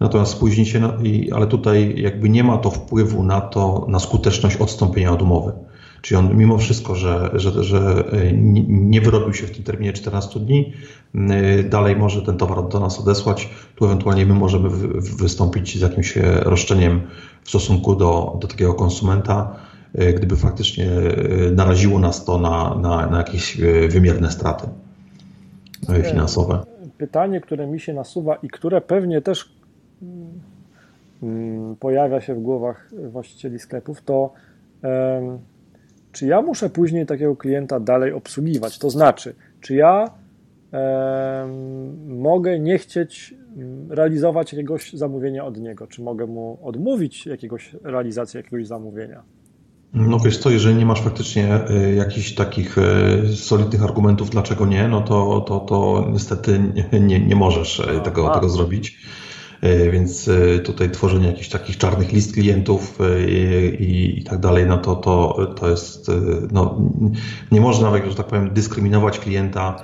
Natomiast 0.00 0.32
spóźni 0.32 0.66
się, 0.66 0.80
na, 0.80 0.98
ale 1.34 1.46
tutaj 1.46 1.94
jakby 1.96 2.28
nie 2.28 2.44
ma 2.44 2.58
to 2.58 2.70
wpływu 2.70 3.22
na 3.22 3.40
to, 3.40 3.86
na 3.88 3.98
skuteczność 3.98 4.56
odstąpienia 4.56 5.12
od 5.12 5.22
umowy. 5.22 5.52
Czyli 6.02 6.18
on 6.18 6.36
mimo 6.36 6.58
wszystko, 6.58 6.94
że, 6.94 7.30
że, 7.34 7.64
że 7.64 8.04
e, 8.12 8.32
nie 8.68 9.00
wyrobił 9.00 9.34
się 9.34 9.46
w 9.46 9.50
tym 9.50 9.64
terminie 9.64 9.92
14 9.92 10.40
dni, 10.40 10.72
e, 11.14 11.62
dalej 11.62 11.96
może 11.96 12.22
ten 12.22 12.36
towar 12.36 12.68
do 12.68 12.80
nas 12.80 13.00
odesłać, 13.00 13.48
tu 13.76 13.84
ewentualnie 13.84 14.26
my 14.26 14.34
możemy 14.34 14.68
wystąpić 15.18 15.78
z 15.78 15.80
jakimś 15.80 16.16
roszczeniem 16.42 17.00
w 17.42 17.48
stosunku 17.48 17.94
do, 17.94 18.38
do 18.40 18.48
takiego 18.48 18.74
konsumenta, 18.74 19.56
gdyby 20.16 20.36
faktycznie 20.36 20.86
naraziło 21.52 21.98
nas 21.98 22.24
to 22.24 22.38
na, 22.38 22.74
na, 22.74 23.06
na 23.06 23.18
jakieś 23.18 23.60
wymierne 23.88 24.30
straty 24.30 24.68
finansowe. 26.02 26.60
Pytanie, 26.98 27.40
które 27.40 27.66
mi 27.66 27.80
się 27.80 27.94
nasuwa 27.94 28.34
i 28.34 28.48
które 28.48 28.80
pewnie 28.80 29.22
też 29.22 29.52
mm, 31.22 31.76
pojawia 31.80 32.20
się 32.20 32.34
w 32.34 32.40
głowach 32.40 32.90
właścicieli 33.10 33.58
sklepów, 33.58 34.02
to 34.02 34.32
czy 36.12 36.26
ja 36.26 36.42
muszę 36.42 36.70
później 36.70 37.06
takiego 37.06 37.36
klienta 37.36 37.80
dalej 37.80 38.12
obsługiwać? 38.12 38.78
To 38.78 38.90
znaczy, 38.90 39.34
czy 39.60 39.74
ja 39.74 40.10
mogę 42.08 42.58
nie 42.58 42.78
chcieć 42.78 43.34
mm, 43.56 43.92
realizować 43.92 44.52
jakiegoś 44.52 44.92
zamówienia 44.92 45.44
od 45.44 45.60
niego? 45.60 45.86
Czy 45.86 46.02
mogę 46.02 46.26
mu 46.26 46.58
odmówić 46.62 47.26
jakiegoś 47.26 47.76
realizacji 47.82 48.36
jakiegoś 48.36 48.66
zamówienia? 48.66 49.22
No 49.94 50.18
wiesz 50.18 50.38
co, 50.38 50.50
jeżeli 50.50 50.76
nie 50.76 50.86
masz 50.86 51.02
faktycznie 51.02 51.60
jakichś 51.96 52.34
takich 52.34 52.76
solidnych 53.34 53.82
argumentów, 53.82 54.30
dlaczego 54.30 54.66
nie, 54.66 54.88
no 54.88 55.00
to, 55.00 55.40
to, 55.40 55.60
to 55.60 56.08
niestety 56.12 56.60
nie, 57.00 57.20
nie 57.20 57.36
możesz 57.36 57.82
tego, 58.04 58.34
tego 58.34 58.48
zrobić. 58.48 58.98
Więc 59.92 60.30
tutaj 60.64 60.90
tworzenie 60.90 61.26
jakichś 61.26 61.48
takich 61.48 61.76
czarnych 61.76 62.12
list 62.12 62.34
klientów 62.34 62.98
i, 63.78 64.14
i 64.18 64.24
tak 64.24 64.38
dalej, 64.38 64.66
no 64.66 64.78
to, 64.78 64.96
to, 64.96 65.46
to 65.46 65.70
jest, 65.70 66.10
no, 66.52 66.78
nie 67.52 67.60
można 67.60 67.90
nawet, 67.90 68.10
że 68.10 68.14
tak 68.14 68.26
powiem, 68.26 68.50
dyskryminować 68.54 69.18
klienta 69.18 69.76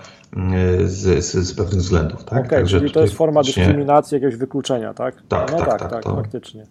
z, 0.84 1.24
z, 1.24 1.48
z 1.48 1.54
pewnych 1.54 1.80
względów. 1.80 2.24
Tak? 2.24 2.38
Okay, 2.38 2.58
Także 2.58 2.78
czyli 2.78 2.92
to 2.92 3.00
jest 3.00 3.14
forma 3.14 3.40
faktycznie... 3.40 3.62
dyskryminacji, 3.62 4.14
jakiegoś 4.14 4.36
wykluczenia, 4.36 4.94
tak? 4.94 5.22
Tak, 5.28 5.52
no 5.52 5.58
tak, 5.58 5.78
tak, 5.78 5.90
tak, 5.90 6.04
to... 6.04 6.16
faktycznie. 6.16 6.66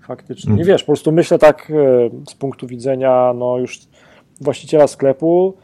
Faktycznie. 0.00 0.54
Nie 0.54 0.64
wiesz, 0.64 0.82
po 0.82 0.86
prostu 0.86 1.12
myślę 1.12 1.38
tak 1.38 1.70
e, 1.70 1.74
z 2.30 2.34
punktu 2.34 2.66
widzenia 2.66 3.32
no 3.36 3.58
już 3.58 3.80
właściciela 4.40 4.86
sklepu, 4.86 5.54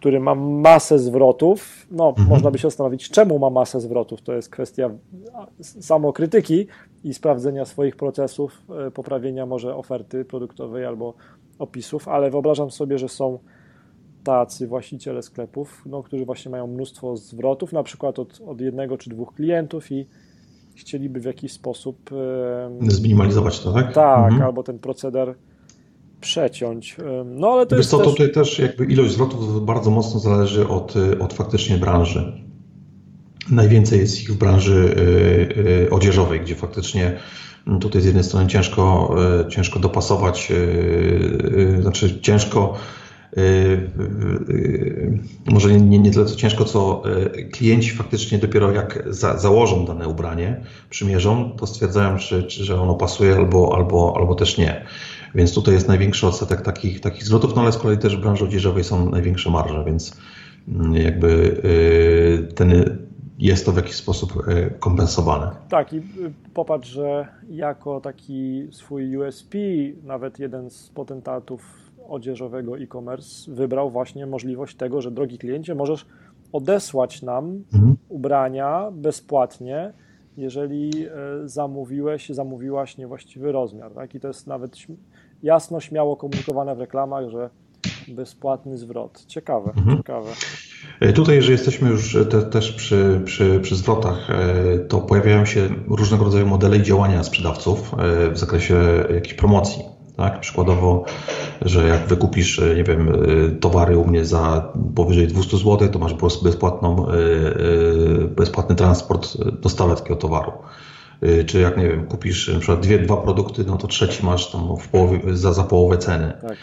który 0.00 0.20
ma 0.20 0.34
masę 0.34 0.98
zwrotów. 0.98 1.86
No, 1.90 2.08
mhm. 2.08 2.28
można 2.28 2.50
by 2.50 2.58
się 2.58 2.68
zastanowić, 2.68 3.10
czemu 3.10 3.38
ma 3.38 3.50
masę 3.50 3.80
zwrotów. 3.80 4.22
To 4.22 4.32
jest 4.32 4.50
kwestia 4.50 4.90
samokrytyki 5.60 6.66
i 7.04 7.14
sprawdzenia 7.14 7.64
swoich 7.64 7.96
procesów, 7.96 8.62
e, 8.86 8.90
poprawienia 8.90 9.46
może 9.46 9.76
oferty 9.76 10.24
produktowej 10.24 10.84
albo 10.84 11.14
opisów, 11.58 12.08
ale 12.08 12.30
wyobrażam 12.30 12.70
sobie, 12.70 12.98
że 12.98 13.08
są 13.08 13.38
tacy 14.24 14.66
właściciele 14.66 15.22
sklepów, 15.22 15.82
no, 15.86 16.02
którzy 16.02 16.24
właśnie 16.24 16.50
mają 16.50 16.66
mnóstwo 16.66 17.16
zwrotów, 17.16 17.72
na 17.72 17.82
przykład 17.82 18.18
od, 18.18 18.40
od 18.46 18.60
jednego 18.60 18.98
czy 18.98 19.10
dwóch 19.10 19.34
klientów 19.34 19.92
i 19.92 20.06
chcieliby 20.74 21.20
w 21.20 21.24
jakiś 21.24 21.52
sposób. 21.52 22.10
Zminimalizować 22.88 23.60
to, 23.60 23.72
tak? 23.72 23.92
Tak, 23.92 24.24
mhm. 24.24 24.42
albo 24.42 24.62
ten 24.62 24.78
proceder 24.78 25.34
przeciąć. 26.20 26.96
No 27.24 27.48
ale 27.48 27.66
to 27.66 27.76
Wiesz 27.76 27.84
jest. 27.84 27.90
Co, 27.90 27.98
też... 27.98 28.06
tutaj 28.06 28.32
też 28.32 28.58
jakby 28.58 28.84
ilość 28.84 29.12
zwrotów 29.12 29.66
bardzo 29.66 29.90
mocno 29.90 30.20
zależy 30.20 30.68
od, 30.68 30.94
od 31.20 31.34
faktycznie 31.34 31.76
branży. 31.76 32.32
Najwięcej 33.50 33.98
jest 33.98 34.22
ich 34.22 34.32
w 34.32 34.38
branży 34.38 34.94
y, 35.56 35.86
y, 35.86 35.90
odzieżowej, 35.90 36.40
gdzie 36.40 36.54
faktycznie 36.54 37.16
tutaj 37.80 38.02
z 38.02 38.04
jednej 38.04 38.24
strony 38.24 38.46
ciężko, 38.46 39.14
y, 39.46 39.50
ciężko 39.50 39.78
dopasować, 39.78 40.52
znaczy 41.80 42.20
ciężko 42.20 42.74
może 45.46 45.80
nie, 45.80 45.98
nie 45.98 46.10
tyle 46.10 46.24
co 46.24 46.36
ciężko, 46.36 46.64
co 46.64 47.02
klienci 47.52 47.90
faktycznie 47.90 48.38
dopiero 48.38 48.72
jak 48.72 49.04
za, 49.06 49.38
założą 49.38 49.84
dane 49.84 50.08
ubranie, 50.08 50.60
przymierzą, 50.90 51.56
to 51.58 51.66
stwierdzają, 51.66 52.18
czy, 52.18 52.42
czy, 52.42 52.64
że 52.64 52.80
ono 52.80 52.94
pasuje 52.94 53.34
albo, 53.36 53.76
albo, 53.76 54.14
albo 54.16 54.34
też 54.34 54.58
nie. 54.58 54.84
Więc 55.34 55.54
tutaj 55.54 55.74
jest 55.74 55.88
największy 55.88 56.26
odsetek 56.26 56.62
takich, 56.62 57.00
takich 57.00 57.24
zwrotów, 57.24 57.56
no 57.56 57.62
ale 57.62 57.72
z 57.72 57.78
kolei 57.78 57.98
też 57.98 58.16
w 58.16 58.20
branży 58.20 58.44
odzieżowej 58.44 58.84
są 58.84 59.10
największe 59.10 59.50
marże, 59.50 59.84
więc 59.86 60.16
mm, 60.68 60.94
jakby 60.94 61.60
ten, 62.54 62.98
jest 63.38 63.66
to 63.66 63.72
w 63.72 63.76
jakiś 63.76 63.94
sposób 63.94 64.32
kompensowane. 64.80 65.50
Tak 65.68 65.92
i 65.92 66.02
popatrz, 66.54 66.88
że 66.88 67.28
jako 67.48 68.00
taki 68.00 68.68
swój 68.70 69.16
USP, 69.16 69.58
nawet 70.04 70.38
jeden 70.38 70.70
z 70.70 70.88
potentatów 70.88 71.80
odzieżowego 72.08 72.78
e-commerce 72.78 73.52
wybrał 73.52 73.90
właśnie 73.90 74.26
możliwość 74.26 74.76
tego, 74.76 75.02
że 75.02 75.10
drogi 75.10 75.38
kliencie, 75.38 75.74
możesz 75.74 76.06
odesłać 76.52 77.22
nam 77.22 77.64
mhm. 77.74 77.96
ubrania 78.08 78.90
bezpłatnie, 78.92 79.92
jeżeli 80.36 81.06
e, 81.06 81.10
zamówiłeś, 81.44 82.28
zamówiłaś 82.28 82.98
niewłaściwy 82.98 83.52
rozmiar. 83.52 83.92
Tak? 83.94 84.14
I 84.14 84.20
to 84.20 84.28
jest 84.28 84.46
nawet 84.46 84.76
jasno, 85.42 85.80
śmiało 85.80 86.16
komunikowane 86.16 86.74
w 86.76 86.80
reklamach, 86.80 87.30
że 87.30 87.50
bezpłatny 88.08 88.78
zwrot. 88.78 89.24
Ciekawe, 89.26 89.72
mhm. 89.76 89.96
ciekawe. 89.96 90.30
E, 91.00 91.12
tutaj, 91.12 91.36
jeżeli 91.36 91.52
jesteśmy 91.52 91.90
już 91.90 92.16
te, 92.30 92.42
też 92.42 92.72
przy, 92.72 93.20
przy, 93.24 93.60
przy 93.60 93.76
zwrotach, 93.76 94.30
e, 94.30 94.78
to 94.78 95.00
pojawiają 95.00 95.44
się 95.44 95.68
różnego 95.88 96.24
rodzaju 96.24 96.46
modele 96.46 96.82
działania 96.82 97.22
sprzedawców 97.22 97.94
w 98.32 98.38
zakresie 98.38 98.76
jakichś 99.14 99.34
promocji. 99.34 99.82
Tak? 100.20 100.40
Przykładowo, 100.40 101.04
że 101.62 101.88
jak 101.88 102.06
wykupisz, 102.06 102.58
e, 102.58 102.74
nie 102.74 102.84
wiem, 102.84 103.08
e, 103.08 103.50
towary 103.50 103.98
u 103.98 104.06
mnie 104.06 104.24
za 104.24 104.72
powyżej 104.94 105.26
200 105.28 105.56
zł, 105.56 105.88
to 105.88 105.98
masz 105.98 106.14
bezpłatną, 106.42 107.06
e, 107.08 107.14
bezpłatny 108.28 108.76
transport, 108.76 109.36
dostawę 109.60 109.96
takiego 109.96 110.16
towaru. 110.16 110.52
Czy 111.46 111.60
jak, 111.60 111.76
nie 111.76 111.88
wiem, 111.88 112.06
kupisz 112.06 112.48
na 112.48 112.58
przykład 112.58 112.80
dwie, 112.80 112.98
dwa 112.98 113.16
produkty, 113.16 113.64
no 113.64 113.76
to 113.76 113.86
trzeci 113.86 114.26
masz 114.26 114.52
tam 114.52 114.76
w 114.76 114.88
połowie, 114.88 115.20
za, 115.36 115.52
za 115.52 115.64
połowę 115.64 115.98
ceny. 115.98 116.32
Tak. 116.42 116.56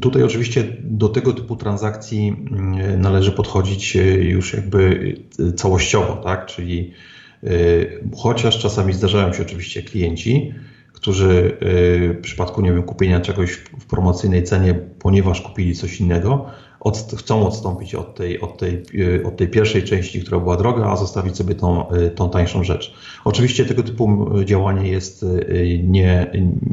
Tutaj 0.00 0.22
oczywiście 0.22 0.64
do 0.80 1.08
tego 1.08 1.32
typu 1.32 1.56
transakcji 1.56 2.28
mm, 2.28 3.00
należy 3.00 3.32
podchodzić 3.32 3.94
już 4.20 4.54
jakby 4.54 5.14
całościowo, 5.56 6.16
tak? 6.16 6.46
Czyli 6.46 6.92
chociaż 8.16 8.58
czasami 8.58 8.92
zdarzają 8.92 9.32
się 9.32 9.42
oczywiście 9.42 9.82
klienci, 9.82 10.54
którzy 11.02 11.56
y, 11.62 12.14
w 12.18 12.20
przypadku 12.22 12.62
nie 12.62 12.72
wiem, 12.72 12.82
kupienia 12.82 13.20
czegoś 13.20 13.52
w 13.52 13.86
promocyjnej 13.86 14.44
cenie, 14.44 14.74
ponieważ 14.74 15.40
kupili 15.40 15.74
coś 15.74 16.00
innego, 16.00 16.46
od, 16.82 17.14
chcą 17.18 17.46
odstąpić 17.46 17.94
od 17.94 18.14
tej, 18.14 18.40
od, 18.40 18.58
tej, 18.58 18.82
y, 18.94 19.22
od 19.26 19.36
tej 19.36 19.48
pierwszej 19.48 19.82
części, 19.82 20.20
która 20.20 20.40
była 20.40 20.56
droga, 20.56 20.86
a 20.86 20.96
zostawić 20.96 21.36
sobie 21.36 21.54
tą, 21.54 21.92
y, 21.92 22.10
tą 22.10 22.30
tańszą 22.30 22.64
rzecz. 22.64 22.94
Oczywiście 23.24 23.64
tego 23.64 23.82
typu 23.82 24.28
działanie 24.44 24.90
jest, 24.90 25.24
nie, 25.82 26.30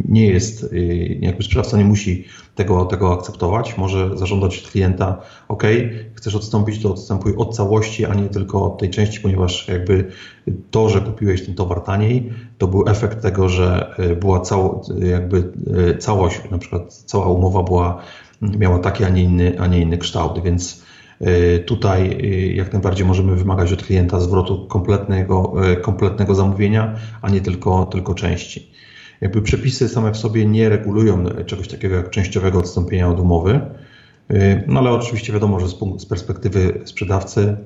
nie 0.08 0.28
jest, 0.28 0.76
jakby 1.19 1.43
sprzedawca 1.43 1.78
nie 1.78 1.86
musi 1.86 2.26
tego, 2.56 2.86
tego 2.86 3.13
akceptować. 3.13 3.78
Może 3.78 4.17
zażądać 4.17 4.58
od 4.58 4.72
klienta, 4.72 5.22
OK, 5.48 5.63
chcesz 6.13 6.36
odstąpić, 6.36 6.82
to 6.82 6.91
odstępuj 6.91 7.34
od 7.38 7.56
całości, 7.56 8.06
a 8.06 8.13
nie 8.13 8.30
tylko 8.30 8.65
od 8.65 8.78
tej 8.78 8.89
części, 8.89 9.19
ponieważ 9.19 9.67
jakby 9.67 10.12
to, 10.72 10.89
że 10.89 11.02
kupiłeś 11.02 11.45
ten 11.45 11.56
towar 11.56 11.82
taniej, 11.82 12.34
to 12.58 12.67
był 12.67 12.88
efekt 12.88 13.22
tego, 13.22 13.50
że 13.50 13.95
była 14.19 14.39
cało, 14.39 14.82
jakby 15.00 15.54
całość, 16.00 16.41
na 16.52 16.58
przykład 16.58 16.93
cała 16.93 17.28
umowa 17.28 17.63
była 17.63 18.02
miała 18.41 18.80
taki, 18.80 19.04
a 19.04 19.10
nie 19.10 19.23
inny, 19.23 19.60
a 19.60 19.67
nie 19.67 19.80
inny 19.80 19.97
kształt, 19.97 20.43
więc 20.43 20.84
e, 21.19 21.60
tutaj 21.60 22.17
e, 22.23 22.54
jak 22.54 22.73
najbardziej 22.73 23.06
możemy 23.06 23.36
wymagać 23.36 23.73
od 23.73 23.84
klienta 23.84 24.19
zwrotu 24.19 24.67
kompletnego, 24.67 25.54
e, 25.71 25.75
kompletnego 25.75 26.36
zamówienia, 26.36 26.95
a 27.21 27.30
nie 27.30 27.41
tylko, 27.41 27.86
tylko 27.86 28.13
części. 28.13 28.71
Jakby 29.21 29.41
przepisy 29.41 29.89
same 29.89 30.12
w 30.12 30.17
sobie 30.17 30.45
nie 30.45 30.69
regulują 30.69 31.25
czegoś 31.45 31.67
takiego 31.67 31.95
jak 31.95 32.10
częściowego 32.10 32.60
odstąpienia 32.60 33.10
od 33.10 33.19
umowy, 33.19 33.62
no 34.67 34.79
ale 34.79 34.91
oczywiście 34.91 35.33
wiadomo, 35.33 35.59
że 35.59 35.67
z, 35.97 36.05
perspektywy 36.05 36.81
sprzedawcy 36.85 37.57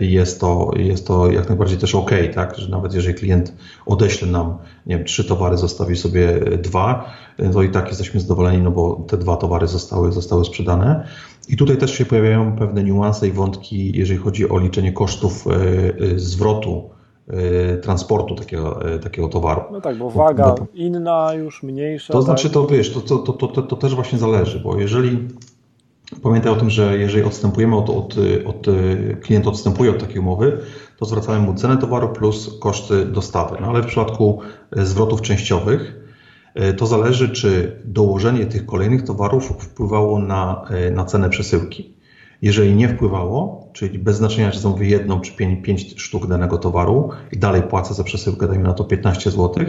jest 0.00 0.40
to, 0.40 0.70
jest 0.76 1.06
to 1.06 1.32
jak 1.32 1.48
najbardziej 1.48 1.78
też 1.78 1.94
ok, 1.94 2.10
tak? 2.34 2.58
Że 2.58 2.68
nawet 2.68 2.94
jeżeli 2.94 3.14
klient 3.14 3.52
odeśle 3.86 4.28
nam 4.28 4.58
nie 4.86 4.96
wiem, 4.96 5.06
trzy 5.06 5.24
towary, 5.24 5.56
zostawi 5.56 5.96
sobie 5.96 6.40
dwa, 6.62 7.12
to 7.52 7.62
i 7.62 7.70
tak 7.70 7.88
jesteśmy 7.88 8.20
zadowoleni, 8.20 8.62
no 8.62 8.70
bo 8.70 9.04
te 9.08 9.16
dwa 9.16 9.36
towary 9.36 9.66
zostały, 9.66 10.12
zostały 10.12 10.44
sprzedane. 10.44 11.08
I 11.48 11.56
tutaj 11.56 11.76
też 11.76 11.94
się 11.94 12.04
pojawiają 12.04 12.56
pewne 12.56 12.84
niuanse 12.84 13.28
i 13.28 13.32
wątki, 13.32 13.98
jeżeli 13.98 14.18
chodzi 14.18 14.48
o 14.48 14.58
liczenie 14.58 14.92
kosztów 14.92 15.44
zwrotu 16.16 16.90
transportu 17.82 18.34
takiego, 18.34 18.80
takiego 19.02 19.28
towaru. 19.28 19.62
No 19.72 19.80
tak, 19.80 19.98
bo 19.98 20.10
waga 20.10 20.54
inna, 20.74 21.34
już 21.34 21.62
mniejsza. 21.62 22.12
To 22.12 22.22
znaczy, 22.22 22.50
to 22.50 22.66
wiesz, 22.66 22.92
to, 22.92 23.00
to, 23.00 23.32
to, 23.32 23.46
to, 23.48 23.62
to 23.62 23.76
też 23.76 23.94
właśnie 23.94 24.18
zależy, 24.18 24.60
bo 24.60 24.76
jeżeli 24.76 25.28
Pamiętaj 26.22 26.52
o 26.52 26.56
tym, 26.56 26.70
że 26.70 26.98
jeżeli 26.98 27.24
odstępujemy 27.24 27.76
od, 27.76 27.90
od, 27.90 28.16
od 28.44 28.66
klient 29.20 29.46
odstępuje 29.46 29.90
od 29.90 29.98
takiej 29.98 30.18
umowy, 30.18 30.58
to 30.96 31.04
zwracamy 31.04 31.46
mu 31.46 31.54
cenę 31.54 31.76
towaru 31.76 32.08
plus 32.08 32.58
koszty 32.60 33.06
dostawy. 33.06 33.56
No 33.60 33.66
ale 33.66 33.82
w 33.82 33.86
przypadku 33.86 34.40
e, 34.76 34.86
zwrotów 34.86 35.22
częściowych 35.22 35.94
e, 36.54 36.72
to 36.72 36.86
zależy, 36.86 37.28
czy 37.28 37.80
dołożenie 37.84 38.46
tych 38.46 38.66
kolejnych 38.66 39.02
towarów 39.02 39.48
wpływało 39.58 40.18
na, 40.18 40.64
e, 40.70 40.90
na 40.90 41.04
cenę 41.04 41.28
przesyłki. 41.28 41.96
Jeżeli 42.42 42.74
nie 42.74 42.88
wpływało, 42.88 43.68
czyli 43.72 43.98
bez 43.98 44.16
znaczenia, 44.16 44.50
czy 44.50 44.58
zamówię 44.58 44.88
jedną 44.88 45.20
czy 45.20 45.32
pięć, 45.32 45.64
pięć 45.64 46.00
sztuk 46.00 46.26
danego 46.26 46.58
towaru 46.58 47.10
i 47.32 47.38
dalej 47.38 47.62
płacę 47.62 47.94
za 47.94 48.04
przesyłkę, 48.04 48.48
dajmy 48.48 48.64
na 48.64 48.74
to 48.74 48.84
15 48.84 49.30
zł, 49.30 49.64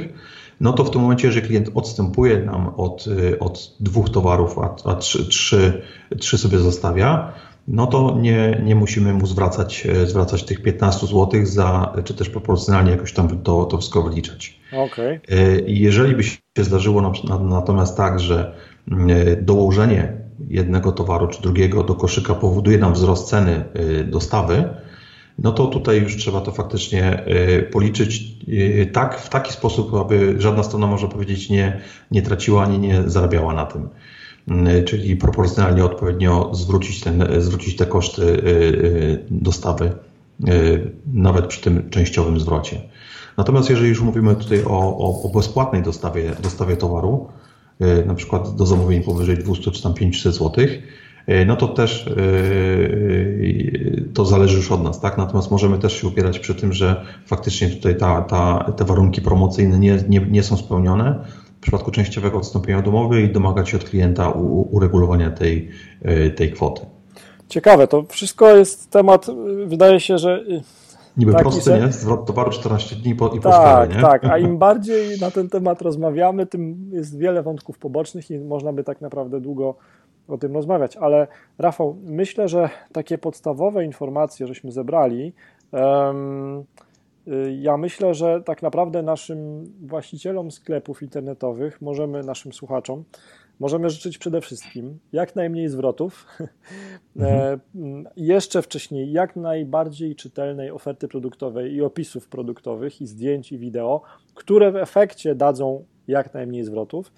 no 0.59 0.73
to 0.73 0.83
w 0.83 0.91
tym 0.91 1.01
momencie, 1.01 1.27
jeżeli 1.27 1.47
klient 1.47 1.69
odstępuje 1.75 2.37
nam 2.37 2.71
od, 2.77 3.07
y, 3.07 3.39
od 3.39 3.75
dwóch 3.79 4.09
towarów, 4.09 4.59
a, 4.59 4.75
a 4.85 4.95
trzy, 4.95 5.27
trzy, 5.27 5.81
trzy 6.19 6.37
sobie 6.37 6.57
zostawia, 6.57 7.33
no 7.67 7.87
to 7.87 8.17
nie, 8.21 8.61
nie 8.63 8.75
musimy 8.75 9.13
mu 9.13 9.25
zwracać, 9.25 9.85
e, 9.85 10.07
zwracać 10.07 10.43
tych 10.43 10.61
15 10.61 11.07
zł 11.07 11.45
za, 11.45 11.93
czy 12.03 12.13
też 12.13 12.29
proporcjonalnie 12.29 12.91
jakoś 12.91 13.13
tam 13.13 13.41
to, 13.43 13.65
to 13.65 13.77
wszystko 13.77 14.03
wyliczać. 14.03 14.59
Okay. 14.73 15.19
Jeżeli 15.67 16.15
by 16.15 16.23
się 16.23 16.37
zdarzyło 16.57 17.13
natomiast 17.39 17.97
tak, 17.97 18.19
że 18.19 18.55
e, 18.91 19.35
dołożenie 19.35 20.13
jednego 20.49 20.91
towaru 20.91 21.27
czy 21.27 21.41
drugiego 21.41 21.83
do 21.83 21.95
koszyka 21.95 22.35
powoduje 22.35 22.77
nam 22.77 22.93
wzrost 22.93 23.29
ceny 23.29 23.63
dostawy, 24.05 24.69
no 25.39 25.51
to 25.51 25.67
tutaj 25.67 26.01
już 26.01 26.17
trzeba 26.17 26.41
to 26.41 26.51
faktycznie 26.51 27.25
e, 27.25 27.61
policzyć 27.61 28.23
e, 28.81 28.85
tak, 28.85 29.19
w 29.19 29.29
taki 29.29 29.53
sposób, 29.53 29.93
aby 29.93 30.35
żadna 30.41 30.63
strona, 30.63 30.87
można 30.87 31.07
powiedzieć, 31.07 31.49
nie, 31.49 31.81
nie 32.11 32.21
traciła 32.21 32.63
ani 32.63 32.79
nie 32.79 33.03
zarabiała 33.05 33.53
na 33.53 33.65
tym. 33.65 33.89
czyli 34.85 35.15
proporcjonalnie 35.15 35.85
odpowiednio 35.85 36.49
zwrócić, 36.55 37.01
ten, 37.01 37.27
zwrócić 37.39 37.75
te 37.75 37.85
koszty 37.85 38.41
dostawy, 39.31 39.91
nawet 41.13 41.47
przy 41.47 41.61
tym 41.61 41.89
częściowym 41.89 42.39
zwrocie. 42.39 42.81
Natomiast 43.37 43.69
jeżeli 43.69 43.89
już 43.89 44.01
mówimy 44.01 44.35
tutaj 44.35 44.63
o, 44.65 44.97
o, 44.97 45.23
o 45.23 45.29
bezpłatnej 45.29 45.83
dostawie, 45.83 46.31
dostawie 46.43 46.77
towaru, 46.77 47.27
na 48.05 48.13
przykład 48.13 48.55
do 48.55 48.65
zamówień 48.65 49.03
powyżej 49.03 49.37
200 49.37 49.71
czy 49.71 49.83
tam 49.83 49.93
500 49.93 50.33
złotych, 50.33 50.81
no 51.45 51.55
to 51.55 51.67
też 51.67 52.07
e, 52.07 52.13
to 54.13 54.25
zależy 54.25 54.57
już 54.57 54.71
od 54.71 54.83
nas, 54.83 54.99
tak? 54.99 55.17
Natomiast 55.17 55.51
możemy 55.51 55.79
też 55.79 56.01
się 56.01 56.07
upierać 56.07 56.39
przy 56.39 56.55
tym, 56.55 56.73
że 56.73 57.05
faktycznie 57.25 57.69
tutaj 57.69 57.97
ta, 57.97 58.21
ta, 58.21 58.71
te 58.77 58.85
warunki 58.85 59.21
promocyjne 59.21 59.79
nie, 59.79 59.99
nie, 60.09 60.19
nie 60.19 60.43
są 60.43 60.57
spełnione 60.57 61.19
w 61.57 61.59
przypadku 61.59 61.91
częściowego 61.91 62.37
odstąpienia 62.37 62.81
domowy 62.81 63.21
i 63.21 63.31
domagać 63.31 63.69
się 63.69 63.77
od 63.77 63.83
klienta 63.83 64.29
uregulowania 64.71 65.31
tej, 65.31 65.69
e, 66.01 66.29
tej 66.29 66.51
kwoty. 66.51 66.85
Ciekawe, 67.49 67.87
to 67.87 68.03
wszystko 68.09 68.55
jest 68.55 68.91
temat, 68.91 69.27
wydaje 69.65 69.99
się, 69.99 70.17
że 70.17 70.43
Niby 71.17 71.31
Taki 71.31 71.43
prosty, 71.43 71.71
nie? 71.71 71.91
Zwrot 71.91 72.25
towaru 72.25 72.51
14 72.51 72.95
dni 72.95 73.15
po, 73.15 73.27
i 73.27 73.39
po 73.39 73.49
tak, 73.49 73.95
nie? 73.95 74.01
Tak, 74.01 74.25
a 74.25 74.37
im 74.47 74.57
bardziej 74.57 75.19
na 75.19 75.31
ten 75.31 75.49
temat 75.49 75.81
rozmawiamy, 75.81 76.45
tym 76.45 76.89
jest 76.91 77.17
wiele 77.17 77.43
wątków 77.43 77.77
pobocznych 77.77 78.31
i 78.31 78.39
można 78.39 78.73
by 78.73 78.83
tak 78.83 79.01
naprawdę 79.01 79.41
długo 79.41 79.75
o 80.27 80.37
tym 80.37 80.53
rozmawiać. 80.53 80.97
Ale 80.97 81.27
Rafał, 81.57 81.97
myślę, 82.03 82.47
że 82.47 82.69
takie 82.91 83.17
podstawowe 83.17 83.85
informacje, 83.85 84.47
żeśmy 84.47 84.71
zebrali, 84.71 85.33
um, 85.71 86.65
ja 87.59 87.77
myślę, 87.77 88.13
że 88.13 88.41
tak 88.45 88.61
naprawdę 88.61 89.03
naszym 89.03 89.63
właścicielom 89.87 90.51
sklepów 90.51 91.03
internetowych, 91.03 91.81
możemy 91.81 92.23
naszym 92.23 92.53
słuchaczom, 92.53 93.03
możemy 93.59 93.89
życzyć 93.89 94.17
przede 94.17 94.41
wszystkim 94.41 94.99
jak 95.11 95.35
najmniej 95.35 95.69
zwrotów, 95.69 96.25
mhm. 97.15 97.59
jeszcze 98.15 98.61
wcześniej 98.61 99.11
jak 99.11 99.35
najbardziej 99.35 100.15
czytelnej 100.15 100.71
oferty 100.71 101.07
produktowej 101.07 101.73
i 101.73 101.81
opisów 101.81 102.27
produktowych 102.27 103.01
i 103.01 103.07
zdjęć 103.07 103.51
i 103.51 103.57
wideo, 103.57 104.01
które 104.35 104.71
w 104.71 104.75
efekcie 104.75 105.35
dadzą 105.35 105.85
jak 106.07 106.33
najmniej 106.33 106.63
zwrotów 106.63 107.11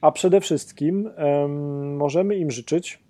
a 0.00 0.12
przede 0.12 0.40
wszystkim 0.40 1.10
um, 1.18 1.96
możemy 1.96 2.36
im 2.36 2.50
życzyć, 2.50 3.02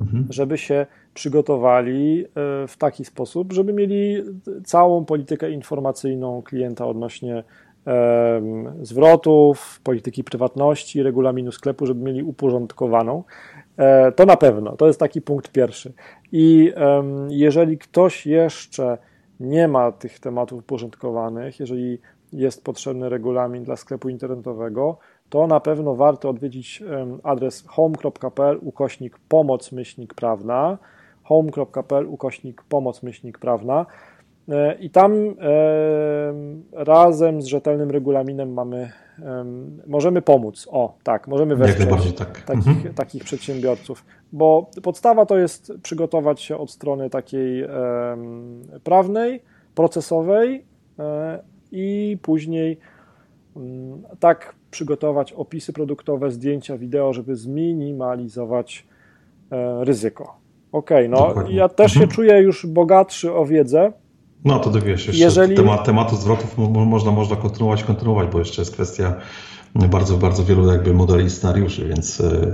mhm. 0.00 0.26
żeby 0.30 0.58
się 0.58 0.86
przygotowali 1.14 2.24
e, 2.24 2.28
w 2.68 2.76
taki 2.78 3.04
sposób, 3.04 3.52
żeby 3.52 3.72
mieli 3.72 4.22
całą 4.64 5.04
politykę 5.04 5.50
informacyjną 5.50 6.42
klienta 6.42 6.86
odnośnie 6.86 7.44
um, 7.86 8.84
zwrotów, 8.84 9.80
polityki 9.84 10.24
prywatności, 10.24 11.02
regulaminu 11.02 11.52
sklepu, 11.52 11.86
żeby 11.86 12.04
mieli 12.04 12.22
uporządkowaną. 12.22 13.24
E, 13.76 14.12
to 14.12 14.26
na 14.26 14.36
pewno, 14.36 14.76
to 14.76 14.86
jest 14.86 15.00
taki 15.00 15.22
punkt 15.22 15.52
pierwszy. 15.52 15.92
I 16.32 16.72
um, 16.76 17.30
jeżeli 17.30 17.78
ktoś 17.78 18.26
jeszcze 18.26 18.98
nie 19.40 19.68
ma 19.68 19.92
tych 19.92 20.20
tematów 20.20 20.58
uporządkowanych, 20.60 21.60
jeżeli 21.60 21.98
jest 22.32 22.64
potrzebny 22.64 23.08
regulamin 23.08 23.64
dla 23.64 23.76
sklepu 23.76 24.08
internetowego, 24.08 24.98
to 25.32 25.46
na 25.46 25.60
pewno 25.60 25.94
warto 25.94 26.28
odwiedzić 26.28 26.82
adres 27.22 27.64
home.pl 27.66 28.58
ukośnik 28.62 29.18
pomoc 29.28 29.72
myślnik 29.72 30.14
prawna 30.14 30.78
home.pl 31.22 32.06
ukośnik 32.06 32.62
pomoc 32.62 33.02
myślnik 33.02 33.38
prawna 33.38 33.86
e, 34.48 34.74
i 34.74 34.90
tam 34.90 35.12
razem 36.72 37.42
z 37.42 37.46
rzetelnym 37.46 37.90
regulaminem 37.90 38.52
mamy, 38.52 38.92
możemy 39.86 40.22
pomóc. 40.22 40.68
O, 40.70 40.94
tak, 41.02 41.28
możemy 41.28 41.56
wesprzeć 41.56 42.16
tak. 42.16 42.42
takich, 42.42 42.68
mhm. 42.68 42.94
takich 42.94 43.24
przedsiębiorców, 43.24 44.04
bo 44.32 44.70
podstawa 44.82 45.26
to 45.26 45.38
jest 45.38 45.72
przygotować 45.82 46.40
się 46.40 46.56
od 46.56 46.70
strony 46.70 47.10
takiej 47.10 47.64
prawnej, 48.84 49.42
procesowej 49.74 50.64
e, 50.98 51.42
i 51.72 52.18
później 52.22 52.78
tak 54.20 54.54
przygotować 54.70 55.32
opisy 55.32 55.72
produktowe, 55.72 56.30
zdjęcia, 56.30 56.78
wideo, 56.78 57.12
żeby 57.12 57.36
zminimalizować 57.36 58.86
e, 59.50 59.84
ryzyko. 59.84 60.36
Okej, 60.72 61.06
okay, 61.06 61.08
no 61.08 61.28
Dokładnie. 61.28 61.54
ja 61.54 61.68
też 61.68 61.92
mhm. 61.92 62.10
się 62.10 62.16
czuję 62.16 62.38
już 62.40 62.66
bogatszy 62.66 63.32
o 63.32 63.46
wiedzę. 63.46 63.92
No 64.44 64.58
to 64.58 64.70
wiesz, 64.70 65.06
jeszcze 65.06 65.24
Jeżeli... 65.24 65.56
temat, 65.56 65.84
tematu 65.84 66.16
zwrotów 66.16 66.58
można, 66.58 67.10
można 67.10 67.36
kontynuować, 67.36 67.84
kontynuować, 67.84 68.28
bo 68.28 68.38
jeszcze 68.38 68.62
jest 68.62 68.74
kwestia 68.74 69.14
bardzo, 69.74 70.16
bardzo 70.16 70.44
wielu 70.44 70.72
jakby 70.72 70.94
modeli 70.94 71.24
i 71.24 71.30
scenariuszy, 71.30 71.88
więc 71.88 72.20
e, 72.20 72.46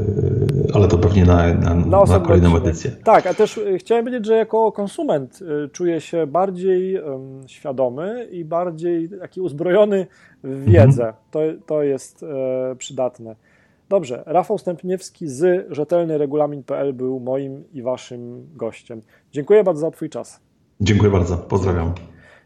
ale 0.75 0.89
to 0.89 0.99
pewnie 0.99 1.25
na, 1.25 1.55
na, 1.55 1.75
na, 1.75 2.05
na 2.05 2.21
kolejną 2.21 2.57
edycję. 2.57 2.91
Tak, 3.05 3.27
a 3.27 3.35
też 3.35 3.59
e, 3.59 3.79
chciałem 3.79 4.05
powiedzieć, 4.05 4.27
że 4.27 4.37
jako 4.37 4.73
konsument 4.73 5.41
czuję 5.73 6.01
się 6.01 6.27
bardziej 6.27 7.01
świadomy 7.47 8.29
i 8.31 8.45
bardziej 8.45 9.09
taki 9.21 9.41
uzbrojony 9.41 10.07
wiedzę. 10.45 11.07
Mhm. 11.07 11.15
To, 11.31 11.41
to 11.67 11.83
jest 11.83 12.23
e, 12.23 12.77
przydatne. 12.77 13.37
Dobrze, 13.89 14.23
Rafał 14.27 14.59
Stępniewski 14.59 15.29
z 15.29 15.67
rzetelnyregulamin.pl 15.71 16.93
był 16.93 17.21
moim 17.21 17.65
i 17.73 17.83
waszym 17.83 18.47
gościem. 18.55 19.01
Dziękuję 19.33 19.65
bardzo 19.65 19.81
za 19.81 19.91
Twój 19.91 20.11
czas. 20.11 20.41
Dziękuję 20.81 21.11
bardzo, 21.13 21.37
pozdrawiam. 21.37 21.93